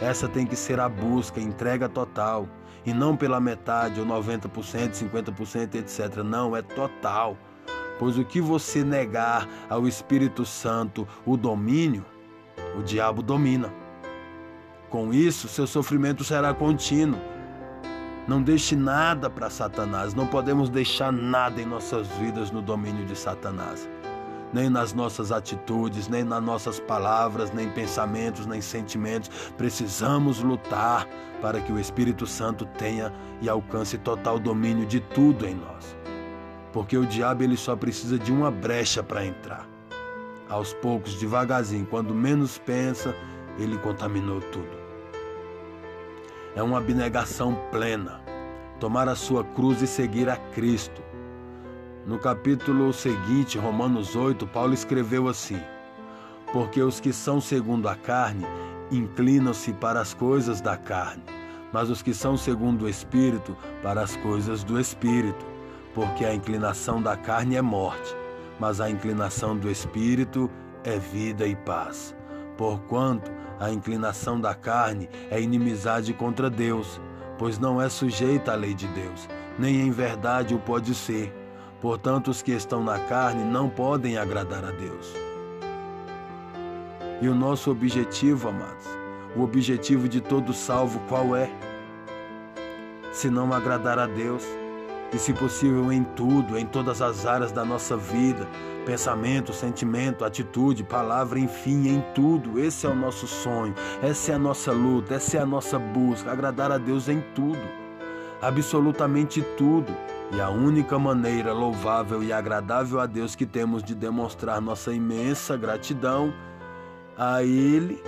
Essa 0.00 0.26
tem 0.26 0.44
que 0.44 0.56
ser 0.56 0.80
a 0.80 0.88
busca, 0.88 1.40
entrega 1.40 1.88
total. 1.88 2.48
E 2.84 2.92
não 2.92 3.16
pela 3.16 3.38
metade, 3.38 4.00
ou 4.00 4.06
90%, 4.06 4.90
50%, 5.08 5.76
etc. 5.76 6.16
Não, 6.24 6.56
é 6.56 6.62
total 6.62 7.36
pois 7.98 8.16
o 8.16 8.24
que 8.24 8.40
você 8.40 8.84
negar 8.84 9.48
ao 9.68 9.86
Espírito 9.86 10.44
Santo 10.44 11.06
o 11.26 11.36
domínio, 11.36 12.04
o 12.78 12.82
diabo 12.82 13.22
domina. 13.22 13.72
Com 14.88 15.12
isso, 15.12 15.48
seu 15.48 15.66
sofrimento 15.66 16.24
será 16.24 16.54
contínuo. 16.54 17.20
Não 18.26 18.42
deixe 18.42 18.76
nada 18.76 19.28
para 19.28 19.50
Satanás, 19.50 20.14
não 20.14 20.26
podemos 20.26 20.68
deixar 20.68 21.12
nada 21.12 21.60
em 21.60 21.66
nossas 21.66 22.06
vidas 22.08 22.50
no 22.50 22.60
domínio 22.60 23.04
de 23.06 23.16
Satanás. 23.16 23.88
Nem 24.52 24.70
nas 24.70 24.94
nossas 24.94 25.30
atitudes, 25.30 26.08
nem 26.08 26.24
nas 26.24 26.42
nossas 26.42 26.80
palavras, 26.80 27.52
nem 27.52 27.68
pensamentos, 27.70 28.46
nem 28.46 28.62
sentimentos. 28.62 29.30
Precisamos 29.58 30.42
lutar 30.42 31.06
para 31.42 31.60
que 31.60 31.70
o 31.70 31.78
Espírito 31.78 32.26
Santo 32.26 32.64
tenha 32.64 33.12
e 33.42 33.48
alcance 33.48 33.98
total 33.98 34.38
domínio 34.38 34.86
de 34.86 35.00
tudo 35.00 35.46
em 35.46 35.54
nós 35.54 35.98
porque 36.78 36.96
o 36.96 37.04
diabo 37.04 37.42
ele 37.42 37.56
só 37.56 37.74
precisa 37.74 38.16
de 38.16 38.32
uma 38.32 38.52
brecha 38.52 39.02
para 39.02 39.26
entrar. 39.26 39.68
Aos 40.48 40.72
poucos, 40.74 41.16
devagarzinho, 41.16 41.84
quando 41.84 42.14
menos 42.14 42.56
pensa, 42.56 43.16
ele 43.58 43.76
contaminou 43.78 44.40
tudo. 44.40 44.78
É 46.54 46.62
uma 46.62 46.78
abnegação 46.78 47.58
plena, 47.72 48.20
tomar 48.78 49.08
a 49.08 49.16
sua 49.16 49.42
cruz 49.42 49.82
e 49.82 49.88
seguir 49.88 50.28
a 50.28 50.36
Cristo. 50.36 51.02
No 52.06 52.16
capítulo 52.16 52.92
seguinte, 52.92 53.58
Romanos 53.58 54.14
8, 54.14 54.46
Paulo 54.46 54.72
escreveu 54.72 55.26
assim: 55.26 55.60
Porque 56.52 56.80
os 56.80 57.00
que 57.00 57.12
são 57.12 57.40
segundo 57.40 57.88
a 57.88 57.96
carne 57.96 58.46
inclinam-se 58.92 59.72
para 59.72 60.00
as 60.00 60.14
coisas 60.14 60.60
da 60.60 60.76
carne, 60.76 61.24
mas 61.72 61.90
os 61.90 62.02
que 62.02 62.14
são 62.14 62.36
segundo 62.36 62.84
o 62.84 62.88
Espírito, 62.88 63.56
para 63.82 64.00
as 64.00 64.14
coisas 64.18 64.62
do 64.62 64.78
Espírito 64.78 65.57
porque 65.94 66.24
a 66.24 66.34
inclinação 66.34 67.02
da 67.02 67.16
carne 67.16 67.56
é 67.56 67.62
morte, 67.62 68.14
mas 68.58 68.80
a 68.80 68.90
inclinação 68.90 69.56
do 69.56 69.70
espírito 69.70 70.50
é 70.84 70.98
vida 70.98 71.46
e 71.46 71.54
paz. 71.54 72.14
Porquanto 72.56 73.30
a 73.60 73.70
inclinação 73.70 74.40
da 74.40 74.54
carne 74.54 75.08
é 75.30 75.40
inimizade 75.40 76.12
contra 76.12 76.48
Deus, 76.48 77.00
pois 77.38 77.58
não 77.58 77.80
é 77.80 77.88
sujeita 77.88 78.52
à 78.52 78.54
lei 78.54 78.74
de 78.74 78.86
Deus, 78.88 79.28
nem 79.58 79.80
em 79.80 79.90
verdade 79.90 80.54
o 80.54 80.58
pode 80.58 80.94
ser. 80.94 81.32
Portanto, 81.80 82.28
os 82.28 82.42
que 82.42 82.52
estão 82.52 82.82
na 82.82 82.98
carne 82.98 83.44
não 83.44 83.68
podem 83.68 84.18
agradar 84.18 84.64
a 84.64 84.72
Deus. 84.72 85.14
E 87.20 87.28
o 87.28 87.34
nosso 87.34 87.70
objetivo, 87.70 88.48
amados, 88.48 88.86
o 89.36 89.42
objetivo 89.42 90.08
de 90.08 90.20
todo 90.20 90.52
salvo 90.52 91.00
qual 91.08 91.36
é? 91.36 91.50
Se 93.12 93.30
não 93.30 93.52
agradar 93.52 93.98
a 93.98 94.06
Deus, 94.06 94.44
e, 95.12 95.18
se 95.18 95.32
possível, 95.32 95.90
em 95.92 96.04
tudo, 96.04 96.58
em 96.58 96.66
todas 96.66 97.00
as 97.00 97.24
áreas 97.24 97.50
da 97.50 97.64
nossa 97.64 97.96
vida, 97.96 98.46
pensamento, 98.84 99.52
sentimento, 99.52 100.24
atitude, 100.24 100.84
palavra, 100.84 101.38
enfim, 101.38 101.88
em 101.88 102.04
tudo. 102.14 102.58
Esse 102.58 102.86
é 102.86 102.88
o 102.88 102.94
nosso 102.94 103.26
sonho, 103.26 103.74
essa 104.02 104.32
é 104.32 104.34
a 104.34 104.38
nossa 104.38 104.72
luta, 104.72 105.14
essa 105.14 105.38
é 105.38 105.40
a 105.40 105.46
nossa 105.46 105.78
busca, 105.78 106.30
agradar 106.30 106.70
a 106.70 106.78
Deus 106.78 107.08
em 107.08 107.22
tudo, 107.34 107.60
absolutamente 108.40 109.42
tudo. 109.56 109.94
E 110.30 110.40
a 110.42 110.50
única 110.50 110.98
maneira 110.98 111.54
louvável 111.54 112.22
e 112.22 112.32
agradável 112.32 113.00
a 113.00 113.06
Deus 113.06 113.34
que 113.34 113.46
temos 113.46 113.82
de 113.82 113.94
demonstrar 113.94 114.60
nossa 114.60 114.92
imensa 114.92 115.56
gratidão 115.56 116.34
a 117.16 117.42
Ele 117.42 118.02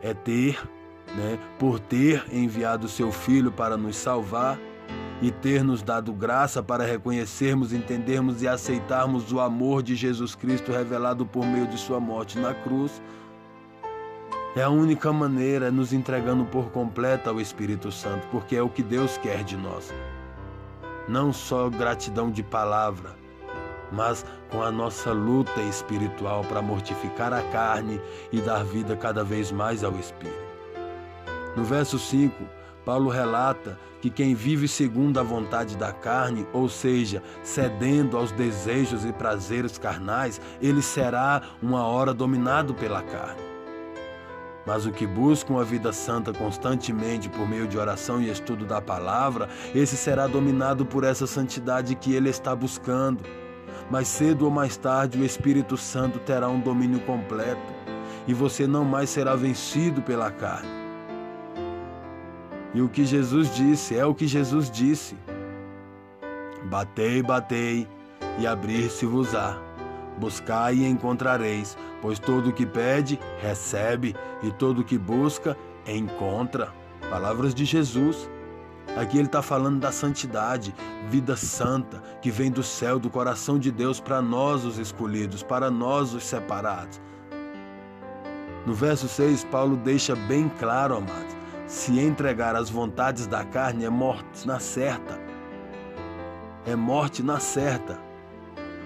é 0.00 0.14
ter 0.14 0.60
né, 1.16 1.38
por 1.58 1.78
ter 1.78 2.24
enviado 2.32 2.88
seu 2.88 3.10
Filho 3.10 3.50
para 3.50 3.76
nos 3.76 3.96
salvar 3.96 4.58
e 5.22 5.30
ter 5.30 5.62
nos 5.62 5.82
dado 5.82 6.12
graça 6.12 6.60
para 6.60 6.84
reconhecermos, 6.84 7.72
entendermos 7.72 8.42
e 8.42 8.48
aceitarmos 8.48 9.32
o 9.32 9.38
amor 9.38 9.80
de 9.80 9.94
Jesus 9.94 10.34
Cristo 10.34 10.72
revelado 10.72 11.24
por 11.24 11.46
meio 11.46 11.68
de 11.68 11.78
Sua 11.78 12.00
morte 12.00 12.40
na 12.40 12.52
cruz. 12.52 13.00
É 14.56 14.64
a 14.64 14.68
única 14.68 15.12
maneira, 15.12 15.70
nos 15.70 15.92
entregando 15.92 16.44
por 16.44 16.70
completo 16.70 17.30
ao 17.30 17.40
Espírito 17.40 17.92
Santo, 17.92 18.26
porque 18.32 18.56
é 18.56 18.62
o 18.62 18.68
que 18.68 18.82
Deus 18.82 19.16
quer 19.16 19.44
de 19.44 19.56
nós. 19.56 19.94
Não 21.08 21.32
só 21.32 21.70
gratidão 21.70 22.28
de 22.28 22.42
palavra, 22.42 23.16
mas 23.92 24.26
com 24.50 24.60
a 24.60 24.72
nossa 24.72 25.12
luta 25.12 25.60
espiritual 25.62 26.42
para 26.42 26.60
mortificar 26.60 27.32
a 27.32 27.42
carne 27.50 28.00
e 28.32 28.40
dar 28.40 28.64
vida 28.64 28.96
cada 28.96 29.22
vez 29.22 29.52
mais 29.52 29.84
ao 29.84 29.92
Espírito. 29.92 30.52
No 31.56 31.62
verso 31.62 31.98
5, 31.98 32.34
Paulo 32.84 33.10
relata 33.10 33.78
que 34.00 34.10
quem 34.10 34.34
vive 34.34 34.66
segundo 34.66 35.20
a 35.20 35.22
vontade 35.22 35.76
da 35.76 35.92
carne, 35.92 36.46
ou 36.52 36.68
seja, 36.68 37.22
cedendo 37.42 38.16
aos 38.16 38.32
desejos 38.32 39.04
e 39.04 39.12
prazeres 39.12 39.78
carnais, 39.78 40.40
ele 40.60 40.82
será 40.82 41.42
uma 41.62 41.86
hora 41.86 42.12
dominado 42.12 42.74
pela 42.74 43.00
carne. 43.00 43.40
Mas 44.66 44.86
o 44.86 44.92
que 44.92 45.06
busca 45.06 45.52
uma 45.52 45.64
vida 45.64 45.92
santa 45.92 46.32
constantemente 46.32 47.28
por 47.28 47.48
meio 47.48 47.66
de 47.66 47.78
oração 47.78 48.20
e 48.20 48.30
estudo 48.30 48.64
da 48.64 48.80
palavra, 48.80 49.48
esse 49.74 49.96
será 49.96 50.26
dominado 50.26 50.84
por 50.84 51.04
essa 51.04 51.26
santidade 51.26 51.94
que 51.94 52.12
ele 52.12 52.30
está 52.30 52.54
buscando. 52.54 53.24
Mas 53.90 54.08
cedo 54.08 54.44
ou 54.44 54.50
mais 54.50 54.76
tarde 54.76 55.20
o 55.20 55.24
Espírito 55.24 55.76
Santo 55.76 56.18
terá 56.20 56.48
um 56.48 56.60
domínio 56.60 57.00
completo 57.00 57.60
e 58.26 58.32
você 58.32 58.66
não 58.66 58.84
mais 58.84 59.10
será 59.10 59.34
vencido 59.34 60.00
pela 60.02 60.30
carne. 60.30 60.81
E 62.74 62.80
o 62.80 62.88
que 62.88 63.04
Jesus 63.04 63.54
disse 63.54 63.96
é 63.96 64.04
o 64.04 64.14
que 64.14 64.26
Jesus 64.26 64.70
disse: 64.70 65.16
Batei, 66.64 67.22
batei, 67.22 67.86
e 68.38 68.46
abrir-se-vos-á. 68.46 69.58
Buscai 70.18 70.76
e 70.76 70.86
encontrareis, 70.86 71.76
pois 72.00 72.18
todo 72.18 72.50
o 72.50 72.52
que 72.52 72.66
pede, 72.66 73.18
recebe, 73.40 74.14
e 74.42 74.50
todo 74.50 74.80
o 74.80 74.84
que 74.84 74.98
busca, 74.98 75.56
encontra. 75.86 76.72
Palavras 77.10 77.54
de 77.54 77.64
Jesus. 77.64 78.30
Aqui 78.96 79.16
ele 79.16 79.26
está 79.26 79.40
falando 79.40 79.80
da 79.80 79.90
santidade, 79.90 80.74
vida 81.08 81.34
santa, 81.34 82.02
que 82.20 82.30
vem 82.30 82.50
do 82.50 82.62
céu, 82.62 82.98
do 82.98 83.08
coração 83.08 83.58
de 83.58 83.70
Deus 83.70 84.00
para 84.00 84.20
nós, 84.20 84.64
os 84.64 84.78
escolhidos, 84.78 85.42
para 85.42 85.70
nós, 85.70 86.12
os 86.12 86.24
separados. 86.24 87.00
No 88.66 88.74
verso 88.74 89.08
6, 89.08 89.44
Paulo 89.44 89.76
deixa 89.76 90.14
bem 90.14 90.50
claro, 90.58 90.96
amados, 90.96 91.34
se 91.72 91.98
entregar 91.98 92.54
às 92.54 92.68
vontades 92.68 93.26
da 93.26 93.42
carne 93.44 93.86
é 93.86 93.88
morte 93.88 94.46
na 94.46 94.60
certa. 94.60 95.18
É 96.66 96.76
morte 96.76 97.22
na 97.22 97.40
certa. 97.40 97.98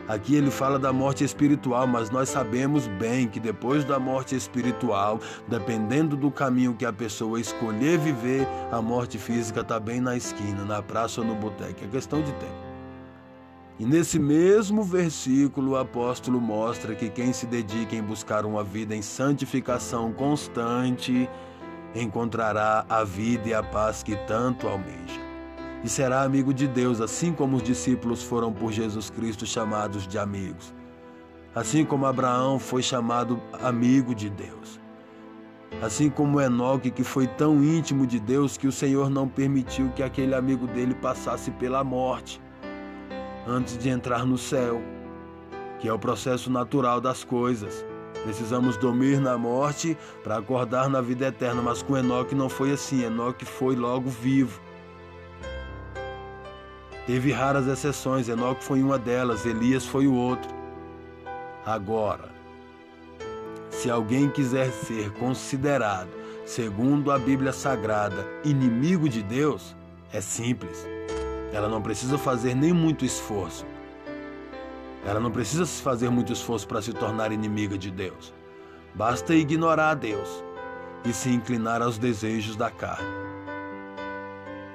Aqui 0.07 0.37
ele 0.37 0.53
fala 0.53 0.79
da 0.79 0.92
morte 0.92 1.25
espiritual, 1.25 1.88
mas 1.88 2.11
nós 2.11 2.29
sabemos 2.29 2.87
bem 2.87 3.27
que 3.27 3.40
depois 3.40 3.85
da 3.85 3.99
morte 3.99 4.37
espiritual, 4.37 5.18
dependendo 5.49 6.16
do 6.16 6.31
caminho 6.31 6.77
que 6.77 6.87
a 6.87 6.92
pessoa 6.92 7.40
escolher 7.40 7.99
viver, 7.99 8.46
a 8.70 8.81
morte 8.81 9.18
física 9.18 9.62
está 9.62 9.81
bem 9.81 10.01
na 10.01 10.16
esquina, 10.16 10.64
na 10.64 10.81
praça 10.81 11.20
ou 11.20 11.27
no 11.27 11.35
boteco. 11.35 11.85
É 11.85 11.88
questão 11.88 12.22
de 12.22 12.33
tempo. 12.35 12.66
E 13.81 13.85
nesse 13.85 14.16
mesmo 14.16 14.85
versículo, 14.85 15.72
o 15.72 15.77
apóstolo 15.77 16.40
mostra 16.40 16.94
que 16.94 17.11
quem 17.11 17.33
se 17.33 17.46
dedica 17.46 17.96
em 17.96 18.03
buscar 18.03 18.46
uma 18.46 18.62
vida 18.62 18.94
em 18.94 19.03
santificação 19.03 20.12
constante 20.12 21.29
encontrará 22.00 22.85
a 22.88 23.04
vida 23.04 23.48
e 23.48 23.54
a 23.54 23.62
paz 23.62 24.02
que 24.02 24.16
tanto 24.26 24.68
almeja. 24.68 25.20
E 25.82 25.88
será 25.88 26.22
amigo 26.22 26.52
de 26.52 26.66
Deus, 26.66 27.00
assim 27.00 27.32
como 27.32 27.56
os 27.56 27.62
discípulos 27.62 28.22
foram 28.22 28.52
por 28.52 28.72
Jesus 28.72 29.11
Cristo 29.11 29.46
chamados 29.46 30.06
de 30.06 30.18
amigos. 30.18 30.74
Assim 31.54 31.85
como 31.85 32.06
Abraão 32.06 32.59
foi 32.59 32.82
chamado 32.82 33.40
amigo 33.62 34.14
de 34.14 34.28
Deus. 34.28 34.80
Assim 35.80 36.09
como 36.11 36.40
Enoque, 36.40 36.90
que 36.90 37.04
foi 37.04 37.26
tão 37.26 37.62
íntimo 37.62 38.06
de 38.06 38.18
Deus 38.18 38.56
que 38.56 38.66
o 38.66 38.72
Senhor 38.72 39.11
não 39.11 39.28
permitiu 39.28 39.90
que 39.90 40.02
aquele 40.02 40.35
amigo 40.35 40.66
dele 40.66 40.94
passasse 40.94 41.50
pela 41.50 41.85
morte 41.85 42.40
antes 43.46 43.78
de 43.78 43.88
entrar 43.88 44.26
no 44.26 44.37
céu, 44.37 44.82
que 45.78 45.88
é 45.88 45.92
o 45.92 45.98
processo 45.98 46.50
natural 46.50 47.00
das 47.00 47.22
coisas. 47.22 47.85
Precisamos 48.26 48.76
dormir 48.76 49.20
na 49.20 49.38
morte 49.38 49.96
para 50.24 50.36
acordar 50.36 50.88
na 50.90 51.00
vida 51.00 51.28
eterna, 51.28 51.62
mas 51.62 51.80
com 51.80 51.96
Enoque 51.96 52.34
não 52.34 52.48
foi 52.48 52.72
assim. 52.72 53.04
Enoque 53.04 53.44
foi 53.44 53.76
logo 53.76 54.10
vivo. 54.10 54.60
Teve 57.06 57.30
raras 57.30 57.68
exceções, 57.68 58.28
Enoque 58.28 58.64
foi 58.64 58.82
uma 58.82 58.98
delas, 58.98 59.46
Elias 59.46 59.86
foi 59.86 60.08
o 60.08 60.14
outro. 60.14 60.52
Agora, 61.64 62.28
se 63.70 63.88
alguém 63.88 64.28
quiser 64.28 64.72
ser 64.72 65.12
considerado, 65.12 66.10
segundo 66.44 67.12
a 67.12 67.20
Bíblia 67.20 67.52
Sagrada, 67.52 68.26
inimigo 68.42 69.08
de 69.08 69.22
Deus, 69.22 69.76
é 70.12 70.20
simples. 70.20 70.84
Ela 71.52 71.68
não 71.68 71.80
precisa 71.80 72.18
fazer 72.18 72.56
nem 72.56 72.72
muito 72.72 73.04
esforço. 73.04 73.64
Ela 75.07 75.21
não 75.21 75.31
precisa 75.31 75.64
se 75.64 75.81
fazer 75.81 76.11
muito 76.11 76.33
esforço 76.33 76.66
para 76.66 76.83
se 76.83 76.92
tornar 76.92 77.31
inimiga 77.31 77.79
de 77.79 77.92
Deus. 77.92 78.35
Basta 78.92 79.35
ignorar 79.35 79.90
a 79.90 79.95
Deus 79.95 80.45
e 81.05 81.12
se 81.12 81.31
inclinar 81.31 81.81
aos 81.81 81.97
desejos 81.97 82.57
da 82.57 82.71
carne. 82.71 83.07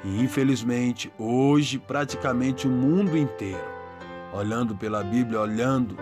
E 0.06 0.24
infelizmente, 0.24 1.12
hoje, 1.20 1.78
praticamente 1.78 2.66
o 2.66 2.72
mundo 2.72 3.18
inteiro, 3.18 3.60
olhando 4.34 4.74
pela 4.74 5.04
Bíblia, 5.04 5.42
olhando 5.42 5.98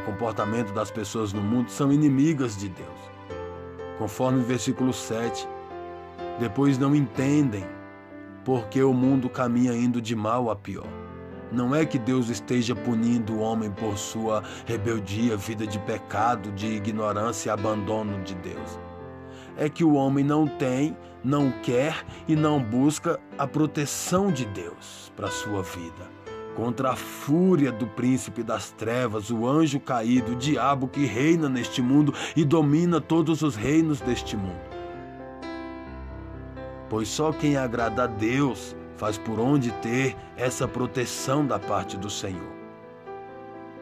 o 0.00 0.04
comportamento 0.04 0.72
das 0.72 0.92
pessoas 0.92 1.32
no 1.32 1.42
mundo, 1.42 1.68
são 1.68 1.92
inimigas 1.92 2.56
de 2.56 2.68
Deus. 2.68 3.10
Conforme 3.98 4.40
o 4.40 4.44
versículo 4.44 4.92
7, 4.92 5.48
depois 6.38 6.78
não 6.78 6.94
entendem 6.94 7.64
porque 8.44 8.82
o 8.82 8.92
mundo 8.92 9.28
caminha 9.28 9.72
indo 9.74 10.00
de 10.00 10.14
mal 10.14 10.48
a 10.48 10.54
pior. 10.54 11.03
Não 11.54 11.72
é 11.72 11.86
que 11.86 12.00
Deus 12.00 12.28
esteja 12.30 12.74
punindo 12.74 13.34
o 13.34 13.38
homem 13.38 13.70
por 13.70 13.96
sua 13.96 14.42
rebeldia, 14.66 15.36
vida 15.36 15.64
de 15.64 15.78
pecado, 15.78 16.50
de 16.50 16.66
ignorância 16.66 17.48
e 17.48 17.52
abandono 17.52 18.20
de 18.24 18.34
Deus. 18.34 18.80
É 19.56 19.68
que 19.68 19.84
o 19.84 19.94
homem 19.94 20.24
não 20.24 20.48
tem, 20.48 20.96
não 21.22 21.52
quer 21.62 22.04
e 22.26 22.34
não 22.34 22.60
busca 22.60 23.20
a 23.38 23.46
proteção 23.46 24.32
de 24.32 24.44
Deus 24.46 25.12
para 25.14 25.30
sua 25.30 25.62
vida. 25.62 26.12
Contra 26.56 26.90
a 26.90 26.96
fúria 26.96 27.70
do 27.70 27.86
príncipe 27.86 28.42
das 28.42 28.72
trevas, 28.72 29.30
o 29.30 29.46
anjo 29.46 29.78
caído, 29.78 30.32
o 30.32 30.36
diabo 30.36 30.88
que 30.88 31.06
reina 31.06 31.48
neste 31.48 31.80
mundo 31.80 32.12
e 32.34 32.44
domina 32.44 33.00
todos 33.00 33.42
os 33.42 33.54
reinos 33.54 34.00
deste 34.00 34.36
mundo. 34.36 34.74
Pois 36.90 37.08
só 37.08 37.32
quem 37.32 37.56
agrada 37.56 38.04
a 38.04 38.06
Deus 38.08 38.74
faz 39.04 39.18
por 39.18 39.38
onde 39.38 39.70
ter 39.70 40.16
essa 40.34 40.66
proteção 40.66 41.46
da 41.46 41.58
parte 41.58 41.94
do 41.94 42.08
Senhor. 42.08 42.54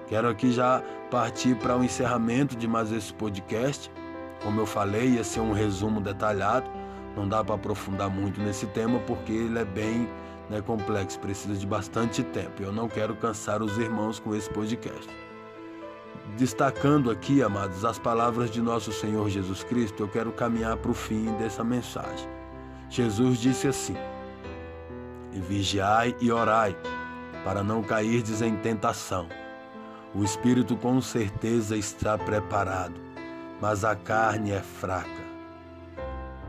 Quero 0.09 0.29
aqui 0.29 0.51
já 0.51 0.83
partir 1.13 1.55
para 1.55 1.77
o 1.77 1.85
encerramento 1.85 2.57
de 2.57 2.67
mais 2.67 2.91
esse 2.91 3.15
podcast. 3.15 3.89
Como 4.43 4.61
eu 4.61 4.67
falei, 4.67 5.11
ia 5.11 5.23
ser 5.23 5.39
um 5.39 5.53
resumo 5.53 6.01
detalhado. 6.01 6.69
Não 7.17 7.29
dá 7.29 7.45
para 7.45 7.55
aprofundar 7.55 8.11
muito 8.11 8.41
nesse 8.41 8.67
tema 8.67 8.99
porque 9.07 9.31
ele 9.31 9.61
é 9.61 9.65
bem 9.65 10.09
né, 10.51 10.61
complexo, 10.61 11.21
precisa 11.21 11.55
de 11.55 11.69
bastante 11.69 12.25
tempo. 12.25 12.61
Eu 12.61 12.73
não 12.73 12.89
quero 12.89 13.15
cansar 13.15 13.63
os 13.63 13.79
irmãos 13.79 14.19
com 14.19 14.35
esse 14.35 14.51
podcast. 14.51 15.09
Destacando 16.37 17.13
aqui, 17.13 17.45
amados, 17.45 17.85
as 17.85 17.97
palavras 17.97 18.51
de 18.51 18.61
nosso 18.61 18.91
Senhor 18.91 19.31
Jesus 19.31 19.63
Cristo, 19.63 20.03
eu 20.03 20.09
quero 20.09 20.33
caminhar 20.33 20.77
para 20.79 20.91
o 20.91 20.95
fim 20.95 21.33
dessa 21.35 21.63
mensagem. 21.63 22.29
Jesus 22.91 23.39
disse 23.39 23.69
assim: 23.69 23.95
e 25.33 25.41
vigiai 25.41 26.15
e 26.21 26.31
orai, 26.31 26.77
para 27.45 27.63
não 27.63 27.83
cairdes 27.83 28.43
em 28.43 28.55
tentação. 28.57 29.29
O 30.15 30.23
espírito 30.23 30.77
com 30.77 31.01
certeza 31.01 31.77
está 31.77 32.19
preparado, 32.19 32.95
mas 33.61 33.85
a 33.85 33.97
carne 33.97 34.53
é 34.53 34.61
fraca. 34.61 35.23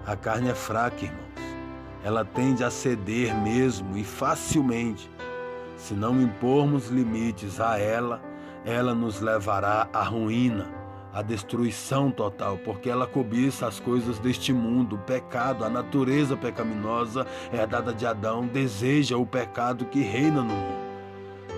A 0.05 0.15
carne 0.15 0.49
é 0.49 0.55
fraca, 0.55 1.05
irmãos. 1.05 1.23
Ela 2.03 2.25
tende 2.25 2.63
a 2.63 2.69
ceder 2.69 3.33
mesmo 3.35 3.97
e 3.97 4.03
facilmente. 4.03 5.09
Se 5.77 5.93
não 5.93 6.21
impormos 6.21 6.89
limites 6.89 7.61
a 7.61 7.79
ela, 7.79 8.21
ela 8.65 8.93
nos 8.93 9.21
levará 9.21 9.87
à 9.93 10.03
ruína 10.03 10.82
a 11.13 11.21
destruição 11.21 12.09
total, 12.09 12.57
porque 12.57 12.89
ela 12.89 13.05
cobiça 13.05 13.67
as 13.67 13.79
coisas 13.79 14.17
deste 14.17 14.51
mundo, 14.51 14.95
o 14.95 14.99
pecado, 14.99 15.63
a 15.63 15.69
natureza 15.69 16.35
pecaminosa 16.35 17.27
herdada 17.53 17.93
de 17.93 18.05
Adão, 18.05 18.47
deseja 18.47 19.15
o 19.15 19.25
pecado 19.25 19.85
que 19.85 20.01
reina 20.01 20.41
no 20.41 20.55
mundo. 20.55 20.83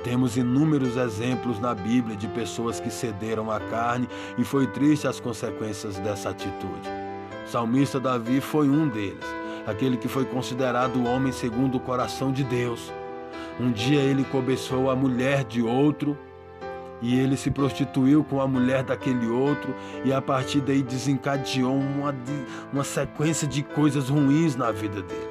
Temos 0.04 0.36
inúmeros 0.36 0.98
exemplos 0.98 1.60
na 1.60 1.74
Bíblia 1.74 2.18
de 2.18 2.28
pessoas 2.28 2.80
que 2.80 2.92
cederam 2.92 3.50
à 3.50 3.60
carne 3.60 4.08
e 4.38 4.44
foi 4.44 4.68
triste 4.68 5.08
as 5.08 5.20
consequências 5.20 5.98
dessa 6.00 6.30
atitude. 6.30 6.90
O 7.46 7.50
salmista 7.50 8.00
Davi 8.00 8.42
foi 8.42 8.70
um 8.70 8.88
deles, 8.88 9.26
aquele 9.66 9.96
que 9.96 10.08
foi 10.08 10.26
considerado 10.26 10.98
o 10.98 11.08
homem 11.08 11.32
segundo 11.32 11.76
o 11.76 11.80
coração 11.80 12.32
de 12.32 12.44
Deus. 12.44 12.92
Um 13.60 13.72
dia 13.72 14.02
ele 14.02 14.26
cobiçou 14.26 14.92
a 14.92 14.96
mulher 14.96 15.46
de 15.46 15.62
outro 15.62 16.18
e 17.06 17.20
ele 17.20 17.38
se 17.38 17.52
prostituiu 17.52 18.24
com 18.24 18.42
a 18.42 18.48
mulher 18.48 18.82
daquele 18.82 19.28
outro 19.28 19.76
e 20.04 20.12
a 20.12 20.20
partir 20.20 20.60
daí 20.60 20.82
desencadeou 20.82 21.78
uma, 21.78 22.16
uma 22.74 22.84
sequência 22.84 23.48
de 23.48 23.62
coisas 23.62 24.10
ruins 24.10 24.56
na 24.56 24.72
vida 24.72 25.04
dele, 25.04 25.30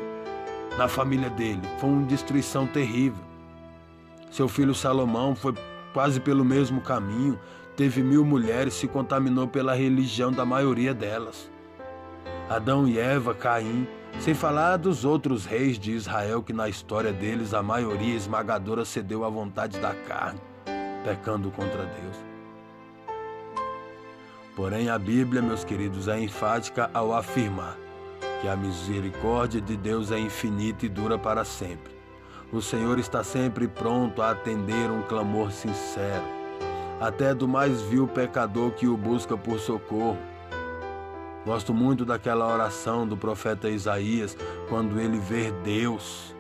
na 0.79 0.87
família 0.87 1.29
dele. 1.29 1.63
Foi 1.81 1.91
uma 1.91 2.07
destruição 2.07 2.65
terrível. 2.65 3.25
Seu 4.31 4.47
filho 4.47 4.73
Salomão 4.73 5.35
foi 5.35 5.53
quase 5.93 6.21
pelo 6.21 6.45
mesmo 6.45 6.81
caminho, 6.81 7.37
teve 7.77 8.05
mil 8.05 8.25
mulheres, 8.25 8.75
se 8.75 8.87
contaminou 8.87 9.49
pela 9.49 9.75
religião 9.75 10.31
da 10.31 10.45
maioria 10.45 10.95
delas. 10.95 11.51
Adão 12.49 12.87
e 12.87 13.01
Eva, 13.01 13.35
Caim, 13.35 13.85
sem 14.21 14.33
falar 14.33 14.77
dos 14.77 15.05
outros 15.05 15.45
reis 15.45 15.77
de 15.77 15.91
Israel 15.91 16.41
que 16.41 16.53
na 16.53 16.69
história 16.69 17.13
deles 17.13 17.53
a 17.53 17.65
maioria 17.65 18.15
esmagadora 18.15 18.85
cedeu 18.85 19.25
à 19.25 19.29
vontade 19.29 19.81
da 19.81 19.93
carne 19.93 20.54
pecando 21.05 21.51
contra 21.51 21.85
Deus. 21.85 22.17
Porém, 24.57 24.89
a 24.89 24.99
Bíblia, 24.99 25.43
meus 25.43 25.63
queridos, 25.63 26.09
é 26.09 26.19
enfática 26.19 26.91
ao 26.95 27.13
afirmar 27.13 27.77
que 28.41 28.49
a 28.49 28.57
misericórdia 28.57 29.61
de 29.61 29.77
Deus 29.77 30.11
é 30.11 30.19
infinita 30.19 30.87
e 30.87 30.89
dura 30.89 31.19
para 31.19 31.45
sempre. 31.45 31.95
O 32.53 32.63
Senhor 32.63 32.99
está 32.99 33.25
sempre 33.25 33.67
pronto 33.67 34.23
a 34.23 34.31
atender 34.31 34.91
um 34.91 35.03
clamor 35.03 35.51
sincero, 35.51 36.25
até 37.01 37.35
do 37.35 37.49
mais 37.49 37.83
vil 37.83 38.07
pecador 38.07 38.71
que 38.73 38.87
o 38.87 38.97
busca 38.97 39.37
por 39.37 39.59
socorro. 39.59 40.19
Gosto 41.45 41.75
muito 41.75 42.05
daquela 42.05 42.47
oração 42.47 43.07
do 43.07 43.17
profeta 43.17 43.69
Isaías, 43.69 44.37
quando 44.69 45.01
ele 45.01 45.19
vê 45.19 45.51
Deus 45.65 46.35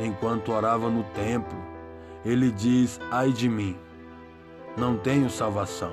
enquanto 0.00 0.52
orava 0.52 0.88
no 0.88 1.04
templo. 1.04 1.58
Ele 2.24 2.50
diz: 2.50 2.98
Ai 3.10 3.32
de 3.32 3.48
mim, 3.48 3.76
não 4.76 4.96
tenho 4.96 5.28
salvação, 5.28 5.92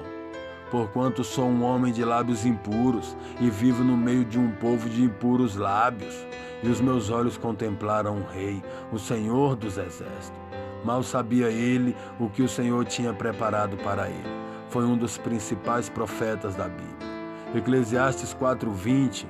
porquanto 0.70 1.24
sou 1.24 1.46
um 1.46 1.64
homem 1.64 1.92
de 1.92 2.04
lábios 2.04 2.46
impuros 2.46 3.16
e 3.40 3.50
vivo 3.50 3.84
no 3.84 3.98
meio 3.98 4.24
de 4.24 4.38
um 4.38 4.52
povo 4.52 4.90
de 4.90 5.04
impuros 5.04 5.56
lábios. 5.56 6.16
E 6.64 6.70
os 6.70 6.82
meus 6.82 7.10
olhos 7.10 7.38
contemplaram 7.38 8.18
o 8.18 8.26
Rei, 8.26 8.64
o 8.92 8.98
Senhor 8.98 9.56
dos 9.56 9.78
Exércitos. 9.78 10.40
Mal 10.84 11.04
sabia 11.04 11.50
ele 11.50 11.96
o 12.20 12.30
que 12.30 12.42
o 12.42 12.50
Senhor 12.50 12.86
tinha 12.86 13.14
preparado 13.14 13.78
para 13.78 14.10
ele. 14.10 14.38
Foi 14.70 14.84
um 14.84 14.98
dos 14.98 15.18
principais 15.18 15.90
profetas 15.90 16.56
da 16.56 16.68
Bíblia. 16.68 17.08
Eclesiastes 17.56 18.34
4:20 18.34 19.26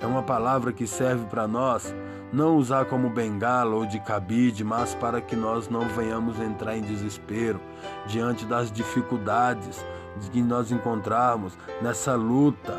é 0.00 0.06
uma 0.06 0.22
palavra 0.22 0.72
que 0.72 0.86
serve 0.86 1.26
para 1.26 1.48
nós 1.48 1.94
não 2.36 2.58
usar 2.58 2.84
como 2.84 3.08
bengala 3.08 3.74
ou 3.74 3.86
de 3.86 3.98
cabide, 3.98 4.62
mas 4.62 4.94
para 4.94 5.22
que 5.22 5.34
nós 5.34 5.70
não 5.70 5.88
venhamos 5.88 6.38
entrar 6.38 6.76
em 6.76 6.82
desespero 6.82 7.58
diante 8.06 8.44
das 8.44 8.70
dificuldades 8.70 9.82
que 10.30 10.42
nós 10.42 10.70
encontrarmos 10.70 11.56
nessa 11.80 12.14
luta, 12.14 12.78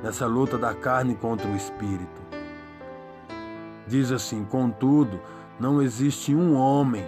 nessa 0.00 0.26
luta 0.26 0.56
da 0.56 0.72
carne 0.72 1.16
contra 1.16 1.48
o 1.48 1.56
espírito. 1.56 2.20
Diz 3.88 4.12
assim: 4.12 4.44
contudo, 4.44 5.20
não 5.58 5.82
existe 5.82 6.32
um 6.32 6.54
homem 6.54 7.04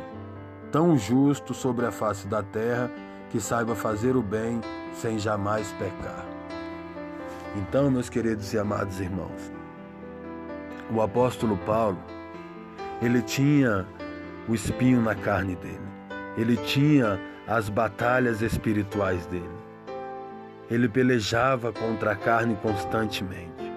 tão 0.72 0.98
justo 0.98 1.54
sobre 1.54 1.86
a 1.86 1.92
face 1.92 2.26
da 2.26 2.42
terra 2.42 2.90
que 3.30 3.38
saiba 3.38 3.76
fazer 3.76 4.16
o 4.16 4.22
bem 4.22 4.60
sem 4.92 5.20
jamais 5.20 5.70
pecar. 5.78 6.26
Então, 7.56 7.92
meus 7.92 8.08
queridos 8.08 8.52
e 8.52 8.58
amados 8.58 8.98
irmãos, 8.98 9.51
o 10.90 11.00
apóstolo 11.00 11.56
Paulo, 11.58 11.98
ele 13.00 13.20
tinha 13.22 13.86
o 14.48 14.54
espinho 14.54 15.00
na 15.00 15.14
carne 15.14 15.56
dele. 15.56 15.80
Ele 16.36 16.56
tinha 16.56 17.18
as 17.46 17.68
batalhas 17.68 18.40
espirituais 18.40 19.26
dele. 19.26 19.62
Ele 20.70 20.88
pelejava 20.88 21.72
contra 21.72 22.12
a 22.12 22.16
carne 22.16 22.56
constantemente. 22.62 23.72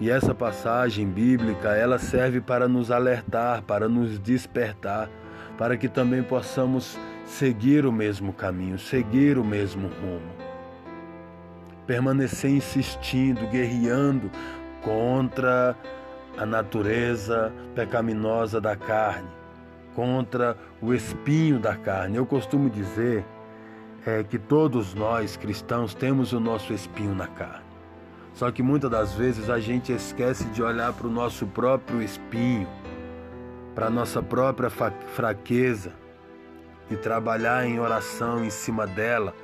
E 0.00 0.10
essa 0.10 0.32
passagem 0.32 1.06
bíblica, 1.06 1.70
ela 1.70 1.98
serve 1.98 2.40
para 2.40 2.68
nos 2.68 2.90
alertar, 2.90 3.62
para 3.62 3.88
nos 3.88 4.18
despertar, 4.18 5.10
para 5.58 5.76
que 5.76 5.88
também 5.88 6.22
possamos 6.22 6.96
seguir 7.26 7.84
o 7.84 7.92
mesmo 7.92 8.32
caminho, 8.32 8.78
seguir 8.78 9.36
o 9.36 9.44
mesmo 9.44 9.88
rumo. 9.88 10.38
Permanecer 11.84 12.50
insistindo, 12.50 13.46
guerreando 13.48 14.30
contra 14.82 15.76
a 16.36 16.46
natureza 16.46 17.52
pecaminosa 17.74 18.60
da 18.60 18.76
carne, 18.76 19.28
contra 19.94 20.56
o 20.80 20.94
espinho 20.94 21.58
da 21.58 21.76
carne. 21.76 22.16
Eu 22.16 22.26
costumo 22.26 22.70
dizer 22.70 23.24
é, 24.06 24.22
que 24.22 24.38
todos 24.38 24.94
nós 24.94 25.36
cristãos 25.36 25.94
temos 25.94 26.32
o 26.32 26.40
nosso 26.40 26.72
espinho 26.72 27.14
na 27.14 27.26
carne. 27.26 27.66
Só 28.34 28.52
que 28.52 28.62
muitas 28.62 28.90
das 28.90 29.14
vezes 29.14 29.50
a 29.50 29.58
gente 29.58 29.92
esquece 29.92 30.44
de 30.50 30.62
olhar 30.62 30.92
para 30.92 31.08
o 31.08 31.10
nosso 31.10 31.44
próprio 31.46 32.00
espinho, 32.00 32.68
para 33.74 33.86
a 33.86 33.90
nossa 33.90 34.22
própria 34.22 34.70
fraqueza 34.70 35.92
e 36.88 36.96
trabalhar 36.96 37.66
em 37.66 37.80
oração 37.80 38.44
em 38.44 38.50
cima 38.50 38.86
dela, 38.86 39.34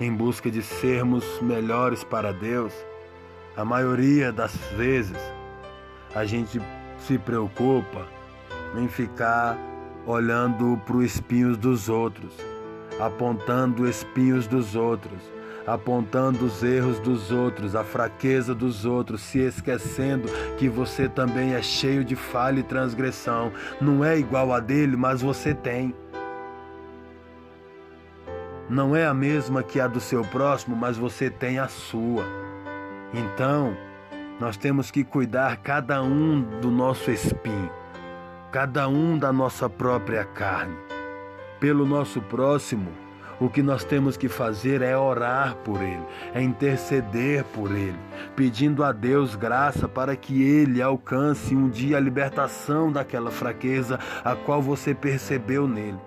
em 0.00 0.10
busca 0.10 0.50
de 0.50 0.62
sermos 0.62 1.40
melhores 1.42 2.02
para 2.02 2.32
Deus 2.32 2.72
a 3.56 3.64
maioria 3.64 4.32
das 4.32 4.54
vezes 4.76 5.18
a 6.14 6.24
gente 6.24 6.60
se 6.98 7.18
preocupa 7.18 8.06
em 8.76 8.88
ficar 8.88 9.58
olhando 10.06 10.80
para 10.84 10.96
os 10.96 11.04
espinhos 11.04 11.56
dos 11.58 11.88
outros, 11.88 12.34
apontando 12.98 13.88
espinhos 13.88 14.46
dos 14.46 14.74
outros, 14.74 15.20
apontando 15.66 16.46
os 16.46 16.62
erros 16.62 16.98
dos 16.98 17.30
outros, 17.30 17.76
a 17.76 17.84
fraqueza 17.84 18.54
dos 18.54 18.84
outros, 18.84 19.20
se 19.20 19.38
esquecendo 19.40 20.28
que 20.58 20.68
você 20.68 21.08
também 21.08 21.54
é 21.54 21.62
cheio 21.62 22.04
de 22.04 22.16
falha 22.16 22.60
e 22.60 22.64
transgressão. 22.64 23.52
Não 23.80 24.04
é 24.04 24.18
igual 24.18 24.52
a 24.52 24.60
dele, 24.60 24.96
mas 24.96 25.22
você 25.22 25.54
tem. 25.54 25.94
Não 28.68 28.96
é 28.96 29.06
a 29.06 29.14
mesma 29.14 29.62
que 29.62 29.78
a 29.78 29.86
do 29.86 30.00
seu 30.00 30.22
próximo, 30.22 30.74
mas 30.74 30.96
você 30.96 31.28
tem 31.28 31.58
a 31.58 31.68
sua. 31.68 32.24
Então, 33.14 33.76
nós 34.40 34.56
temos 34.56 34.90
que 34.90 35.04
cuidar 35.04 35.58
cada 35.58 36.02
um 36.02 36.40
do 36.60 36.70
nosso 36.70 37.10
espinho, 37.10 37.70
cada 38.50 38.88
um 38.88 39.18
da 39.18 39.32
nossa 39.32 39.68
própria 39.68 40.24
carne. 40.24 40.76
Pelo 41.60 41.86
nosso 41.86 42.20
próximo, 42.22 42.90
o 43.38 43.48
que 43.48 43.62
nós 43.62 43.84
temos 43.84 44.16
que 44.16 44.28
fazer 44.28 44.82
é 44.82 44.96
orar 44.96 45.56
por 45.56 45.82
ele, 45.82 46.04
é 46.32 46.40
interceder 46.42 47.44
por 47.44 47.70
ele, 47.70 47.98
pedindo 48.34 48.82
a 48.82 48.92
Deus 48.92 49.36
graça 49.36 49.86
para 49.86 50.16
que 50.16 50.42
ele 50.42 50.80
alcance 50.80 51.54
um 51.54 51.68
dia 51.68 51.98
a 51.98 52.00
libertação 52.00 52.90
daquela 52.90 53.30
fraqueza 53.30 53.98
a 54.24 54.34
qual 54.34 54.62
você 54.62 54.94
percebeu 54.94 55.68
nele 55.68 55.98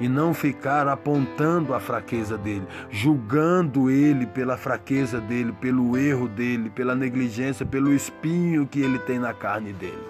e 0.00 0.08
não 0.08 0.32
ficar 0.32 0.86
apontando 0.88 1.74
a 1.74 1.80
fraqueza 1.80 2.36
dele, 2.38 2.66
julgando 2.90 3.90
ele 3.90 4.26
pela 4.26 4.56
fraqueza 4.56 5.20
dele, 5.20 5.52
pelo 5.52 5.96
erro 5.96 6.28
dele, 6.28 6.70
pela 6.70 6.94
negligência, 6.94 7.66
pelo 7.66 7.92
espinho 7.92 8.66
que 8.66 8.80
ele 8.80 8.98
tem 8.98 9.18
na 9.18 9.32
carne 9.32 9.72
dele. 9.72 10.02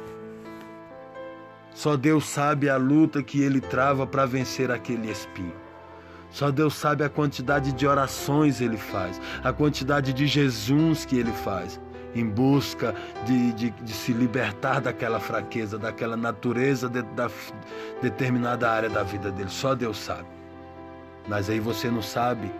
Só 1.74 1.96
Deus 1.96 2.29
sabe 2.29 2.68
a 2.68 2.77
luta 2.77 3.22
que 3.22 3.40
ele 3.40 3.61
trava 3.61 4.07
para 4.07 4.27
vencer 4.27 4.70
aquele 4.70 5.11
espinho. 5.11 5.55
Só 6.31 6.51
Deus 6.51 6.74
sabe 6.74 7.05
a 7.05 7.09
quantidade 7.09 7.72
de 7.72 7.87
orações 7.87 8.61
ele 8.61 8.77
faz, 8.77 9.20
a 9.42 9.53
quantidade 9.53 10.12
de 10.12 10.27
Jesus 10.27 11.05
que 11.05 11.16
ele 11.16 11.33
faz 11.33 11.81
em 12.18 12.26
busca 12.26 12.94
de, 13.24 13.52
de, 13.52 13.70
de, 13.70 13.92
se 13.92 14.12
libertar 14.12 14.81
daquela 14.81 15.20
fraqueza, 15.20 15.78
daquela 15.78 16.16
natureza 16.16 16.88
de, 16.88 17.02
da 17.02 17.31
determinada 18.02 18.70
área 18.70 18.88
da 18.88 19.02
vida 19.02 19.31
dele. 19.31 19.50
Só 19.50 19.74
Deus 19.74 19.98
sabe. 19.98 20.26
Mas 21.28 21.48
aí 21.48 21.61
você 21.61 21.90
não 21.90 22.02
sabe 22.02 22.50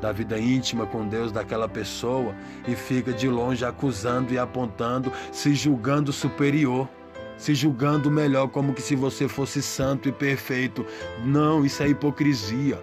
da 0.00 0.12
vida 0.12 0.38
íntima 0.38 0.86
com 0.86 1.06
Deus 1.06 1.30
daquela 1.30 1.68
pessoa 1.68 2.34
e 2.66 2.74
fica 2.74 3.12
de 3.12 3.28
longe 3.28 3.64
acusando 3.64 4.32
e 4.34 4.38
apontando, 4.38 5.12
se 5.32 5.54
julgando 5.54 6.12
superior, 6.12 6.88
se 7.38 7.54
julgando 7.54 8.10
melhor, 8.10 8.48
como 8.48 8.74
que 8.74 8.82
se 8.82 8.96
você 8.96 9.28
fosse 9.28 9.62
santo 9.62 10.08
e 10.08 10.12
perfeito. 10.12 10.84
Não, 11.24 11.64
isso 11.64 11.82
é 11.82 11.88
hipocrisia. 11.88 12.82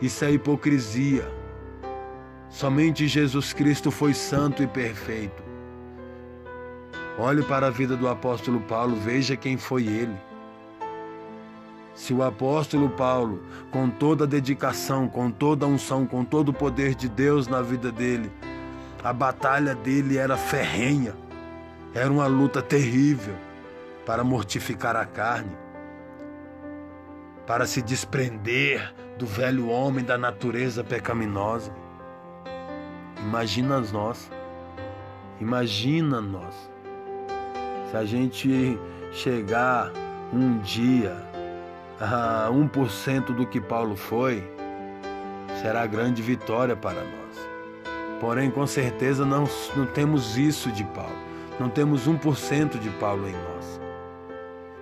Isso 0.00 0.24
é 0.24 0.32
hipocrisia. 0.32 1.35
Somente 2.48 3.06
Jesus 3.06 3.52
Cristo 3.52 3.90
foi 3.90 4.14
santo 4.14 4.62
e 4.62 4.66
perfeito. 4.66 5.42
Olhe 7.18 7.42
para 7.42 7.66
a 7.66 7.70
vida 7.70 7.96
do 7.96 8.08
apóstolo 8.08 8.60
Paulo, 8.60 8.96
veja 8.96 9.36
quem 9.36 9.56
foi 9.56 9.86
ele. 9.86 10.16
Se 11.94 12.12
o 12.12 12.22
apóstolo 12.22 12.90
Paulo, 12.90 13.42
com 13.70 13.88
toda 13.88 14.24
a 14.24 14.26
dedicação, 14.26 15.08
com 15.08 15.30
toda 15.30 15.64
a 15.64 15.68
unção, 15.68 16.06
com 16.06 16.24
todo 16.24 16.50
o 16.50 16.52
poder 16.52 16.94
de 16.94 17.08
Deus 17.08 17.48
na 17.48 17.62
vida 17.62 17.90
dele, 17.90 18.30
A 19.06 19.12
batalha 19.12 19.72
dele 19.72 20.16
era 20.18 20.36
ferrenha, 20.36 21.14
era 21.94 22.10
uma 22.10 22.26
luta 22.26 22.60
terrível 22.60 23.36
para 24.04 24.24
mortificar 24.24 24.96
a 24.96 25.06
carne, 25.06 25.56
para 27.46 27.66
se 27.66 27.80
desprender 27.80 28.92
do 29.16 29.24
velho 29.24 29.68
homem 29.68 30.04
da 30.04 30.18
natureza 30.18 30.82
pecaminosa. 30.82 31.72
Imagina 33.26 33.80
nós, 33.80 34.30
imagina 35.40 36.20
nós, 36.20 36.54
se 37.90 37.96
a 37.96 38.04
gente 38.04 38.78
chegar 39.10 39.90
um 40.32 40.58
dia 40.58 41.16
a 42.00 42.48
1% 42.48 43.34
do 43.34 43.44
que 43.44 43.60
Paulo 43.60 43.96
foi, 43.96 44.48
será 45.60 45.84
grande 45.86 46.22
vitória 46.22 46.76
para 46.76 47.00
nós. 47.00 47.48
Porém, 48.20 48.48
com 48.48 48.64
certeza 48.64 49.26
não, 49.26 49.44
não 49.76 49.86
temos 49.86 50.38
isso 50.38 50.70
de 50.70 50.84
Paulo, 50.84 51.18
não 51.58 51.68
temos 51.68 52.06
1% 52.06 52.78
de 52.78 52.90
Paulo 52.90 53.28
em 53.28 53.32
nós. 53.32 53.80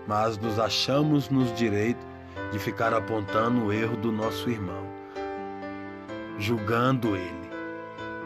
Mas 0.07 0.37
nos 0.37 0.59
achamos 0.59 1.31
nos 1.31 1.51
direitos 1.55 2.05
de 2.53 2.59
ficar 2.59 2.93
apontando 2.93 3.65
o 3.65 3.73
erro 3.73 3.97
do 3.97 4.13
nosso 4.13 4.51
irmão, 4.51 4.85
julgando 6.39 7.17
ele, 7.17 7.44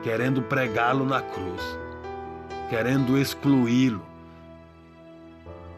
querendo 0.02 0.42
pregá-lo 0.42 1.04
na 1.04 1.20
cruz, 1.20 1.62
querendo 2.70 3.18
excluí-lo. 3.18 4.04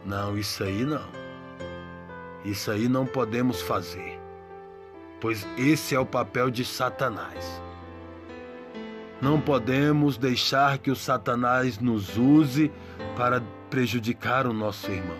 Não, 0.05 0.37
isso 0.37 0.63
aí 0.63 0.83
não. 0.83 1.21
Isso 2.43 2.71
aí 2.71 2.87
não 2.87 3.05
podemos 3.05 3.61
fazer, 3.61 4.19
pois 5.19 5.47
esse 5.57 5.93
é 5.93 5.99
o 5.99 6.05
papel 6.05 6.49
de 6.49 6.65
Satanás. 6.65 7.61
Não 9.21 9.39
podemos 9.39 10.17
deixar 10.17 10.79
que 10.79 10.89
o 10.89 10.95
Satanás 10.95 11.77
nos 11.77 12.17
use 12.17 12.71
para 13.15 13.43
prejudicar 13.69 14.47
o 14.47 14.53
nosso 14.53 14.89
irmão. 14.89 15.17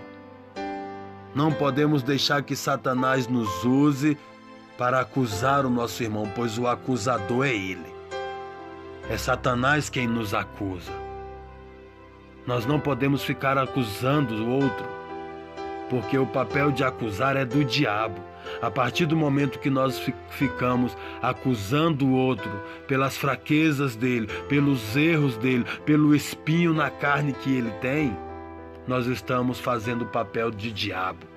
Não 1.35 1.53
podemos 1.53 2.01
deixar 2.01 2.41
que 2.41 2.55
Satanás 2.55 3.27
nos 3.27 3.63
use 3.63 4.17
para 4.77 4.99
acusar 4.99 5.65
o 5.65 5.69
nosso 5.69 6.01
irmão, 6.01 6.27
pois 6.35 6.57
o 6.57 6.67
acusador 6.67 7.45
é 7.45 7.55
ele. 7.55 7.90
É 9.11 9.17
Satanás 9.17 9.89
quem 9.89 10.07
nos 10.07 10.33
acusa. 10.33 10.93
Nós 12.47 12.65
não 12.65 12.79
podemos 12.79 13.21
ficar 13.25 13.57
acusando 13.57 14.35
o 14.35 14.49
outro, 14.49 14.85
porque 15.89 16.17
o 16.17 16.25
papel 16.25 16.71
de 16.71 16.81
acusar 16.81 17.35
é 17.35 17.43
do 17.43 17.65
diabo. 17.65 18.21
A 18.61 18.71
partir 18.71 19.05
do 19.05 19.17
momento 19.17 19.59
que 19.59 19.69
nós 19.69 20.01
ficamos 20.29 20.95
acusando 21.21 22.07
o 22.07 22.13
outro 22.13 22.49
pelas 22.87 23.17
fraquezas 23.17 23.97
dele, 23.97 24.27
pelos 24.47 24.95
erros 24.95 25.35
dele, 25.35 25.65
pelo 25.85 26.15
espinho 26.15 26.73
na 26.73 26.89
carne 26.89 27.33
que 27.33 27.53
ele 27.53 27.71
tem, 27.81 28.17
nós 28.87 29.07
estamos 29.07 29.59
fazendo 29.59 30.03
o 30.03 30.07
papel 30.07 30.51
de 30.51 30.71
diabo. 30.71 31.27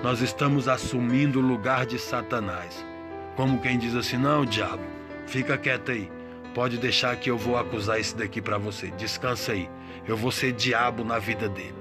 Nós 0.00 0.20
estamos 0.20 0.68
assumindo 0.68 1.40
o 1.40 1.42
lugar 1.42 1.86
de 1.86 1.98
Satanás. 1.98 2.86
Como 3.34 3.60
quem 3.60 3.80
diz 3.80 3.96
assim: 3.96 4.16
não, 4.16 4.44
diabo, 4.46 4.84
fica 5.26 5.58
quieto 5.58 5.90
aí. 5.90 6.19
Pode 6.54 6.78
deixar 6.78 7.16
que 7.16 7.30
eu 7.30 7.38
vou 7.38 7.56
acusar 7.56 7.98
esse 7.98 8.16
daqui 8.16 8.40
para 8.40 8.58
você. 8.58 8.90
Descansa 8.92 9.52
aí. 9.52 9.68
Eu 10.06 10.16
vou 10.16 10.30
ser 10.30 10.52
diabo 10.52 11.04
na 11.04 11.18
vida 11.18 11.48
dele. 11.48 11.74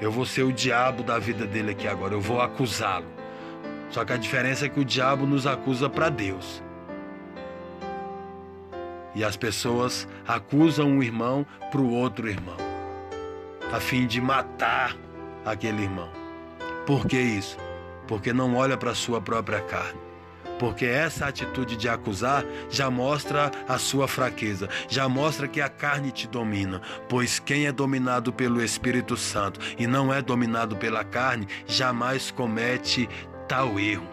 Eu 0.00 0.10
vou 0.10 0.24
ser 0.24 0.42
o 0.42 0.52
diabo 0.52 1.02
da 1.02 1.18
vida 1.18 1.46
dele 1.46 1.72
aqui 1.72 1.88
agora. 1.88 2.14
Eu 2.14 2.20
vou 2.20 2.40
acusá-lo. 2.40 3.06
Só 3.90 4.04
que 4.04 4.12
a 4.12 4.16
diferença 4.16 4.66
é 4.66 4.68
que 4.68 4.80
o 4.80 4.84
diabo 4.84 5.26
nos 5.26 5.46
acusa 5.46 5.88
para 5.88 6.08
Deus. 6.08 6.62
E 9.14 9.24
as 9.24 9.36
pessoas 9.36 10.08
acusam 10.26 10.88
um 10.88 11.02
irmão 11.02 11.46
para 11.70 11.80
o 11.80 11.92
outro 11.92 12.28
irmão 12.28 12.74
a 13.74 13.80
fim 13.80 14.06
de 14.06 14.20
matar 14.20 14.96
aquele 15.44 15.82
irmão. 15.82 16.08
Por 16.86 17.06
que 17.06 17.18
isso? 17.18 17.56
Porque 18.06 18.32
não 18.32 18.54
olha 18.54 18.76
para 18.76 18.92
a 18.92 18.94
sua 18.94 19.20
própria 19.20 19.60
carne. 19.62 20.03
Porque 20.58 20.84
essa 20.86 21.26
atitude 21.26 21.76
de 21.76 21.88
acusar 21.88 22.44
já 22.70 22.90
mostra 22.90 23.50
a 23.68 23.78
sua 23.78 24.06
fraqueza, 24.06 24.68
já 24.88 25.08
mostra 25.08 25.48
que 25.48 25.60
a 25.60 25.68
carne 25.68 26.10
te 26.10 26.28
domina. 26.28 26.80
Pois 27.08 27.38
quem 27.38 27.66
é 27.66 27.72
dominado 27.72 28.32
pelo 28.32 28.62
Espírito 28.62 29.16
Santo 29.16 29.60
e 29.78 29.86
não 29.86 30.12
é 30.12 30.22
dominado 30.22 30.76
pela 30.76 31.04
carne, 31.04 31.48
jamais 31.66 32.30
comete 32.30 33.08
tal 33.48 33.78
erro, 33.78 34.08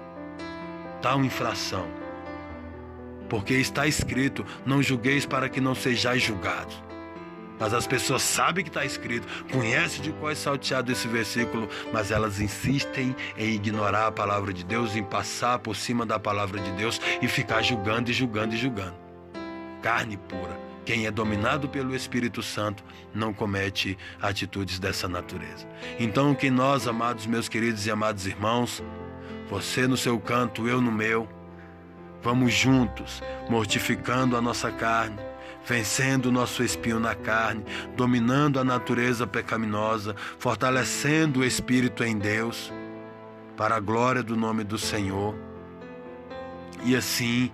tal 1.02 1.24
infração. 1.24 1.88
Porque 3.30 3.54
está 3.54 3.88
escrito: 3.88 4.46
não 4.66 4.82
julgueis 4.82 5.26
para 5.26 5.48
que 5.48 5.62
não 5.62 5.74
sejais 5.74 6.22
julgados. 6.22 6.91
Mas 7.62 7.76
as 7.76 7.86
pessoas 7.86 8.24
sabem 8.24 8.64
que 8.64 8.72
está 8.72 8.84
escrito, 8.84 9.28
conhecem 9.52 10.02
de 10.02 10.12
qual 10.14 10.32
é 10.32 10.36
salteado 10.36 10.92
esse 10.92 11.08
versículo, 11.08 11.70
mas 11.94 12.10
elas 12.10 12.40
insistem 12.40 13.16
em 13.38 13.52
ignorar 13.52 14.08
a 14.08 14.12
palavra 14.12 14.52
de 14.52 14.64
Deus, 14.64 14.96
em 14.96 15.04
passar 15.04 15.60
por 15.60 15.76
cima 15.76 16.04
da 16.04 16.18
palavra 16.18 16.60
de 16.60 16.72
Deus 16.72 17.00
e 17.22 17.28
ficar 17.28 17.62
julgando 17.62 18.10
e 18.10 18.14
julgando 18.14 18.56
e 18.56 18.58
julgando. 18.58 18.96
Carne 19.80 20.18
pura. 20.18 20.60
Quem 20.84 21.06
é 21.06 21.12
dominado 21.12 21.70
pelo 21.70 21.96
Espírito 21.96 22.42
Santo 22.42 22.84
não 23.14 23.32
comete 23.32 23.96
atitudes 24.20 24.80
dessa 24.80 25.08
natureza. 25.08 25.68
Então, 26.00 26.34
que 26.34 26.50
nós, 26.50 26.88
amados 26.88 27.28
meus 27.28 27.48
queridos 27.48 27.86
e 27.86 27.92
amados 27.92 28.26
irmãos, 28.26 28.84
você 29.48 29.86
no 29.86 29.96
seu 29.96 30.20
canto, 30.20 30.68
eu 30.68 30.82
no 30.82 30.92
meu, 30.92 31.30
vamos 32.24 32.52
juntos, 32.54 33.22
mortificando 33.48 34.36
a 34.36 34.42
nossa 34.42 34.72
carne, 34.72 35.18
vencendo 35.66 36.32
nosso 36.32 36.64
espinho 36.64 37.00
na 37.00 37.16
carne, 37.16 37.64
dominando 37.96 38.60
a 38.60 38.64
natureza 38.64 39.28
pecaminosa, 39.28 40.16
fortalecendo 40.40 41.42
o 41.42 41.46
espírito 41.46 42.04
em 42.04 42.18
Deus, 42.18 42.72
para 43.56 43.76
a 43.76 43.80
glória 43.80 44.24
do 44.24 44.36
nome 44.36 44.64
do 44.64 44.78
Senhor. 44.78 45.36
E 46.84 46.96
assim 46.96 47.52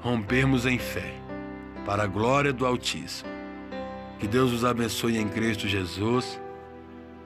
rompermos 0.00 0.66
em 0.66 0.78
fé, 0.78 1.14
para 1.84 2.04
a 2.04 2.06
glória 2.06 2.52
do 2.52 2.66
Altíssimo. 2.66 3.30
Que 4.18 4.26
Deus 4.26 4.52
os 4.52 4.64
abençoe 4.64 5.18
em 5.18 5.28
Cristo 5.28 5.68
Jesus. 5.68 6.40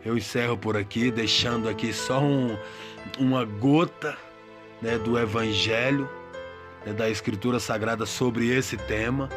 Eu 0.05 0.17
encerro 0.17 0.57
por 0.57 0.77
aqui, 0.77 1.11
deixando 1.11 1.69
aqui 1.69 1.93
só 1.93 2.21
um, 2.21 2.57
uma 3.19 3.45
gota 3.45 4.17
né, 4.81 4.99
do 4.99 5.19
Evangelho, 5.19 6.09
né, 6.85 6.93
da 6.93 7.09
Escritura 7.09 7.61
Sagrada 7.61 8.07
sobre 8.07 8.49
esse 8.49 8.77
tema. 8.77 9.29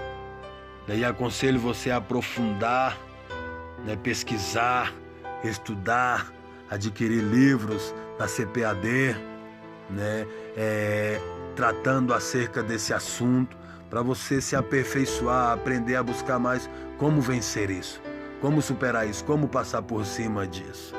Daí 0.89 1.05
aconselho 1.05 1.59
você 1.59 1.91
a 1.91 1.97
aprofundar, 1.97 2.97
né, 3.85 3.95
pesquisar, 3.95 4.91
estudar, 5.43 6.33
adquirir 6.67 7.21
livros 7.21 7.93
da 8.17 8.25
CPAD, 8.25 9.15
né, 9.87 10.25
é, 10.57 11.21
tratando 11.55 12.11
acerca 12.11 12.63
desse 12.63 12.91
assunto, 12.91 13.55
para 13.87 14.01
você 14.01 14.41
se 14.41 14.55
aperfeiçoar, 14.55 15.51
aprender 15.51 15.95
a 15.95 16.01
buscar 16.01 16.39
mais 16.39 16.67
como 16.97 17.21
vencer 17.21 17.69
isso, 17.69 18.01
como 18.41 18.59
superar 18.59 19.07
isso, 19.07 19.23
como 19.25 19.47
passar 19.47 19.83
por 19.83 20.03
cima 20.07 20.47
disso. 20.47 20.95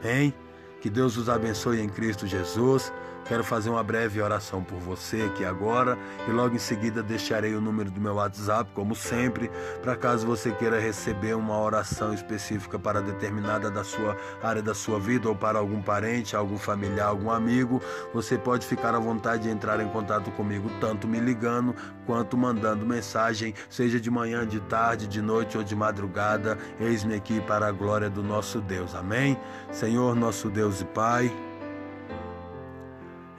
Amém? 0.00 0.32
Que 0.80 0.88
Deus 0.88 1.18
os 1.18 1.28
abençoe 1.28 1.82
em 1.82 1.88
Cristo 1.90 2.26
Jesus. 2.26 2.90
Quero 3.24 3.44
fazer 3.44 3.70
uma 3.70 3.82
breve 3.82 4.20
oração 4.20 4.62
por 4.62 4.78
você 4.78 5.22
aqui 5.22 5.44
agora 5.44 5.96
e 6.28 6.30
logo 6.30 6.54
em 6.54 6.58
seguida 6.58 7.02
deixarei 7.02 7.54
o 7.54 7.60
número 7.60 7.90
do 7.90 8.00
meu 8.00 8.14
WhatsApp, 8.14 8.70
como 8.74 8.94
sempre, 8.94 9.50
para 9.80 9.96
caso 9.96 10.26
você 10.26 10.50
queira 10.52 10.80
receber 10.80 11.34
uma 11.34 11.58
oração 11.58 12.12
específica 12.12 12.78
para 12.78 13.00
determinada 13.00 13.70
da 13.70 13.84
sua 13.84 14.16
área 14.42 14.62
da 14.62 14.74
sua 14.74 14.98
vida 14.98 15.28
ou 15.28 15.36
para 15.36 15.58
algum 15.58 15.80
parente, 15.80 16.34
algum 16.34 16.58
familiar, 16.58 17.08
algum 17.08 17.30
amigo, 17.30 17.80
você 18.12 18.36
pode 18.36 18.66
ficar 18.66 18.94
à 18.94 18.98
vontade 18.98 19.44
de 19.44 19.50
entrar 19.50 19.80
em 19.80 19.88
contato 19.88 20.30
comigo, 20.32 20.70
tanto 20.80 21.06
me 21.06 21.20
ligando 21.20 21.74
quanto 22.06 22.36
mandando 22.36 22.84
mensagem, 22.84 23.54
seja 23.68 24.00
de 24.00 24.10
manhã, 24.10 24.46
de 24.46 24.60
tarde, 24.60 25.06
de 25.06 25.22
noite 25.22 25.56
ou 25.56 25.64
de 25.64 25.74
madrugada. 25.76 26.58
Eis-me 26.80 27.14
aqui 27.14 27.40
para 27.40 27.66
a 27.66 27.72
glória 27.72 28.10
do 28.10 28.22
nosso 28.22 28.60
Deus. 28.60 28.94
Amém? 28.94 29.38
Senhor, 29.70 30.14
nosso 30.14 30.48
Deus 30.48 30.80
e 30.80 30.84
Pai, 30.84 31.32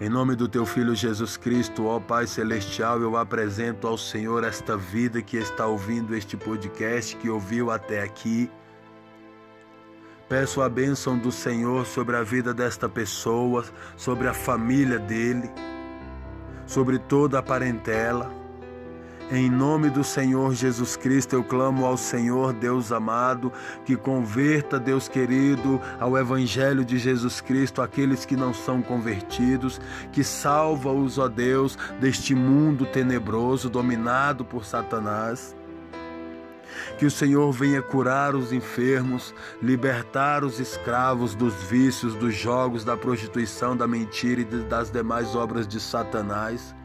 em 0.01 0.09
nome 0.09 0.35
do 0.35 0.47
teu 0.47 0.65
Filho 0.65 0.95
Jesus 0.95 1.37
Cristo, 1.37 1.85
ó 1.85 1.99
Pai 1.99 2.25
Celestial, 2.25 2.99
eu 2.99 3.15
apresento 3.15 3.87
ao 3.87 3.97
Senhor 3.97 4.43
esta 4.43 4.75
vida 4.75 5.21
que 5.21 5.37
está 5.37 5.67
ouvindo 5.67 6.15
este 6.15 6.35
podcast, 6.35 7.15
que 7.17 7.29
ouviu 7.29 7.69
até 7.69 8.01
aqui. 8.01 8.49
Peço 10.27 10.61
a 10.61 10.67
bênção 10.67 11.17
do 11.17 11.31
Senhor 11.31 11.85
sobre 11.85 12.15
a 12.15 12.23
vida 12.23 12.53
desta 12.53 12.89
pessoa, 12.89 13.63
sobre 13.95 14.27
a 14.27 14.33
família 14.33 14.97
dele, 14.97 15.49
sobre 16.65 16.97
toda 16.97 17.37
a 17.37 17.43
parentela. 17.43 18.42
Em 19.34 19.49
nome 19.49 19.89
do 19.89 20.03
Senhor 20.03 20.53
Jesus 20.53 20.95
Cristo, 20.95 21.34
eu 21.34 21.43
clamo 21.43 21.88
ao 21.88 21.97
Senhor, 21.97 22.53
Deus 22.53 22.91
amado, 22.91 23.51
que 23.84 23.95
converta, 23.95 24.79
Deus 24.79 25.07
querido, 25.07 25.81
ao 25.99 26.15
Evangelho 26.15 26.86
de 26.86 26.99
Jesus 26.99 27.41
Cristo 27.41 27.81
aqueles 27.81 28.25
que 28.25 28.36
não 28.36 28.53
são 28.53 28.84
convertidos, 28.84 29.81
que 30.11 30.23
salva-os, 30.23 31.17
ó 31.17 31.27
Deus, 31.27 31.75
deste 31.99 32.36
mundo 32.36 32.86
tenebroso 32.86 33.71
dominado 33.71 34.45
por 34.45 34.65
Satanás. 34.65 35.55
Que 36.99 37.07
o 37.07 37.11
Senhor 37.11 37.51
venha 37.51 37.81
curar 37.81 38.36
os 38.36 38.53
enfermos, 38.53 39.34
libertar 39.59 40.43
os 40.43 40.59
escravos 40.59 41.34
dos 41.34 41.55
vícios, 41.55 42.13
dos 42.13 42.36
jogos, 42.36 42.86
da 42.86 42.95
prostituição, 42.95 43.75
da 43.75 43.88
mentira 43.88 44.41
e 44.41 44.45
das 44.45 44.91
demais 44.91 45.36
obras 45.36 45.67
de 45.67 45.79
Satanás. 45.79 46.75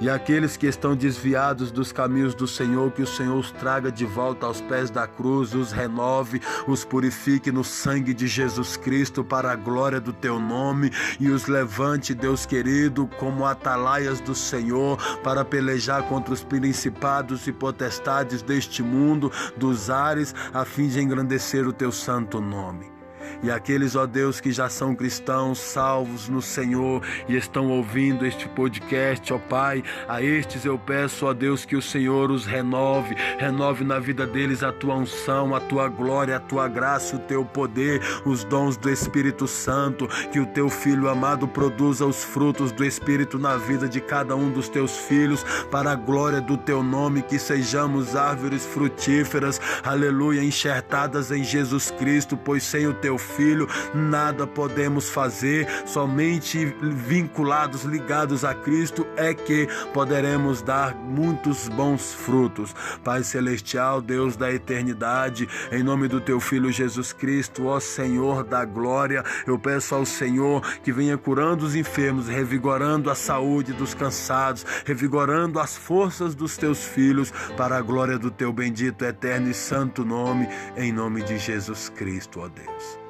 E 0.00 0.08
aqueles 0.08 0.56
que 0.56 0.66
estão 0.66 0.94
desviados 0.94 1.72
dos 1.72 1.90
caminhos 1.90 2.32
do 2.34 2.46
Senhor, 2.46 2.92
que 2.92 3.02
o 3.02 3.06
Senhor 3.06 3.36
os 3.36 3.50
traga 3.50 3.90
de 3.90 4.04
volta 4.04 4.46
aos 4.46 4.60
pés 4.60 4.90
da 4.90 5.08
cruz, 5.08 5.54
os 5.54 5.72
renove, 5.72 6.40
os 6.68 6.84
purifique 6.84 7.50
no 7.50 7.64
sangue 7.64 8.14
de 8.14 8.28
Jesus 8.28 8.76
Cristo 8.76 9.24
para 9.24 9.50
a 9.50 9.56
glória 9.56 10.00
do 10.00 10.12
teu 10.12 10.38
nome 10.38 10.92
e 11.18 11.28
os 11.28 11.46
levante, 11.46 12.14
Deus 12.14 12.46
querido, 12.46 13.08
como 13.18 13.44
atalaias 13.44 14.20
do 14.20 14.34
Senhor 14.34 14.98
para 15.22 15.44
pelejar 15.44 16.04
contra 16.04 16.32
os 16.32 16.44
principados 16.44 17.48
e 17.48 17.52
potestades 17.52 18.40
deste 18.40 18.82
mundo, 18.82 19.32
dos 19.56 19.90
ares, 19.90 20.34
a 20.54 20.64
fim 20.64 20.88
de 20.88 21.00
engrandecer 21.00 21.66
o 21.66 21.72
teu 21.72 21.90
santo 21.90 22.40
nome. 22.40 22.97
E 23.42 23.50
aqueles, 23.50 23.94
ó 23.94 24.06
Deus, 24.06 24.40
que 24.40 24.50
já 24.50 24.68
são 24.68 24.94
cristãos, 24.94 25.58
salvos 25.58 26.28
no 26.28 26.42
Senhor 26.42 27.02
e 27.28 27.36
estão 27.36 27.68
ouvindo 27.68 28.26
este 28.26 28.48
podcast, 28.48 29.32
ó 29.32 29.38
Pai, 29.38 29.82
a 30.08 30.22
estes 30.22 30.64
eu 30.64 30.78
peço, 30.78 31.26
ó 31.26 31.32
Deus, 31.32 31.64
que 31.64 31.76
o 31.76 31.82
Senhor 31.82 32.30
os 32.30 32.46
renove, 32.46 33.14
renove 33.38 33.84
na 33.84 33.98
vida 33.98 34.26
deles 34.26 34.62
a 34.62 34.72
tua 34.72 34.96
unção, 34.96 35.54
a 35.54 35.60
tua 35.60 35.88
glória, 35.88 36.36
a 36.36 36.40
tua 36.40 36.68
graça, 36.68 37.16
o 37.16 37.20
teu 37.20 37.44
poder, 37.44 38.00
os 38.24 38.44
dons 38.44 38.76
do 38.76 38.90
Espírito 38.90 39.46
Santo, 39.46 40.08
que 40.32 40.40
o 40.40 40.46
teu 40.46 40.68
filho 40.68 41.08
amado 41.08 41.46
produza 41.46 42.06
os 42.06 42.24
frutos 42.24 42.72
do 42.72 42.84
Espírito 42.84 43.38
na 43.38 43.56
vida 43.56 43.88
de 43.88 44.00
cada 44.00 44.34
um 44.34 44.50
dos 44.50 44.68
teus 44.68 44.96
filhos, 44.96 45.44
para 45.70 45.92
a 45.92 45.94
glória 45.94 46.40
do 46.40 46.56
teu 46.56 46.82
nome, 46.82 47.22
que 47.22 47.38
sejamos 47.38 48.16
árvores 48.16 48.64
frutíferas, 48.66 49.60
aleluia, 49.84 50.42
enxertadas 50.42 51.30
em 51.30 51.44
Jesus 51.44 51.90
Cristo, 51.90 52.36
pois 52.36 52.62
sem 52.62 52.86
o 52.86 52.94
teu 52.94 53.17
Filho, 53.18 53.68
nada 53.94 54.46
podemos 54.46 55.08
fazer, 55.08 55.66
somente 55.86 56.64
vinculados, 56.80 57.84
ligados 57.84 58.44
a 58.44 58.54
Cristo 58.54 59.06
é 59.16 59.34
que 59.34 59.68
poderemos 59.92 60.62
dar 60.62 60.94
muitos 60.94 61.68
bons 61.68 62.14
frutos. 62.14 62.74
Pai 63.02 63.22
Celestial, 63.22 64.00
Deus 64.00 64.36
da 64.36 64.52
eternidade, 64.52 65.48
em 65.70 65.82
nome 65.82 66.08
do 66.08 66.20
Teu 66.20 66.40
Filho 66.40 66.70
Jesus 66.70 67.12
Cristo, 67.12 67.66
ó 67.66 67.80
Senhor 67.80 68.44
da 68.44 68.64
glória, 68.64 69.24
eu 69.46 69.58
peço 69.58 69.94
ao 69.94 70.06
Senhor 70.06 70.62
que 70.82 70.92
venha 70.92 71.16
curando 71.18 71.64
os 71.64 71.74
enfermos, 71.74 72.28
revigorando 72.28 73.10
a 73.10 73.14
saúde 73.14 73.72
dos 73.72 73.94
cansados, 73.94 74.64
revigorando 74.84 75.58
as 75.58 75.76
forças 75.76 76.34
dos 76.34 76.56
Teus 76.56 76.84
filhos, 76.84 77.32
para 77.56 77.76
a 77.76 77.82
glória 77.82 78.18
do 78.18 78.30
Teu 78.30 78.52
bendito, 78.52 79.04
eterno 79.04 79.50
e 79.50 79.54
santo 79.54 80.04
nome, 80.04 80.48
em 80.76 80.92
nome 80.92 81.22
de 81.22 81.38
Jesus 81.38 81.88
Cristo, 81.88 82.40
ó 82.40 82.48
Deus 82.48 83.07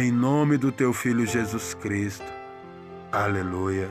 em 0.00 0.10
nome 0.10 0.56
do 0.56 0.72
teu 0.72 0.92
Filho 0.92 1.24
Jesus 1.24 1.72
Cristo. 1.74 2.26
Aleluia. 3.12 3.88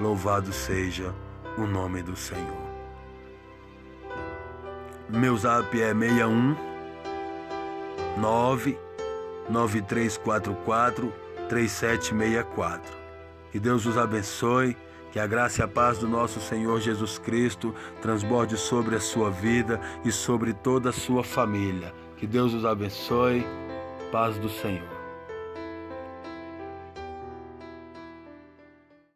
Louvado 0.00 0.52
seja 0.52 1.14
o 1.56 1.64
nome 1.66 2.02
do 2.02 2.16
Senhor. 2.16 2.66
Meu 5.08 5.36
zap 5.36 5.80
é 5.80 5.94
61 5.94 6.56
99344 8.18 11.12
3764. 11.48 12.92
Que 13.52 13.60
Deus 13.60 13.86
os 13.86 13.96
abençoe. 13.96 14.76
Que 15.12 15.20
a 15.20 15.26
graça 15.26 15.62
e 15.62 15.64
a 15.64 15.68
paz 15.68 15.98
do 15.98 16.08
nosso 16.08 16.40
Senhor 16.40 16.80
Jesus 16.80 17.18
Cristo 17.18 17.72
transborde 18.02 18.56
sobre 18.56 18.96
a 18.96 19.00
sua 19.00 19.30
vida 19.30 19.80
e 20.04 20.10
sobre 20.10 20.52
toda 20.52 20.90
a 20.90 20.92
sua 20.92 21.22
família. 21.22 21.94
Que 22.16 22.26
Deus 22.26 22.52
os 22.52 22.64
abençoe. 22.66 23.46
Paz 24.10 24.36
do 24.38 24.50
Senhor. 24.50 24.95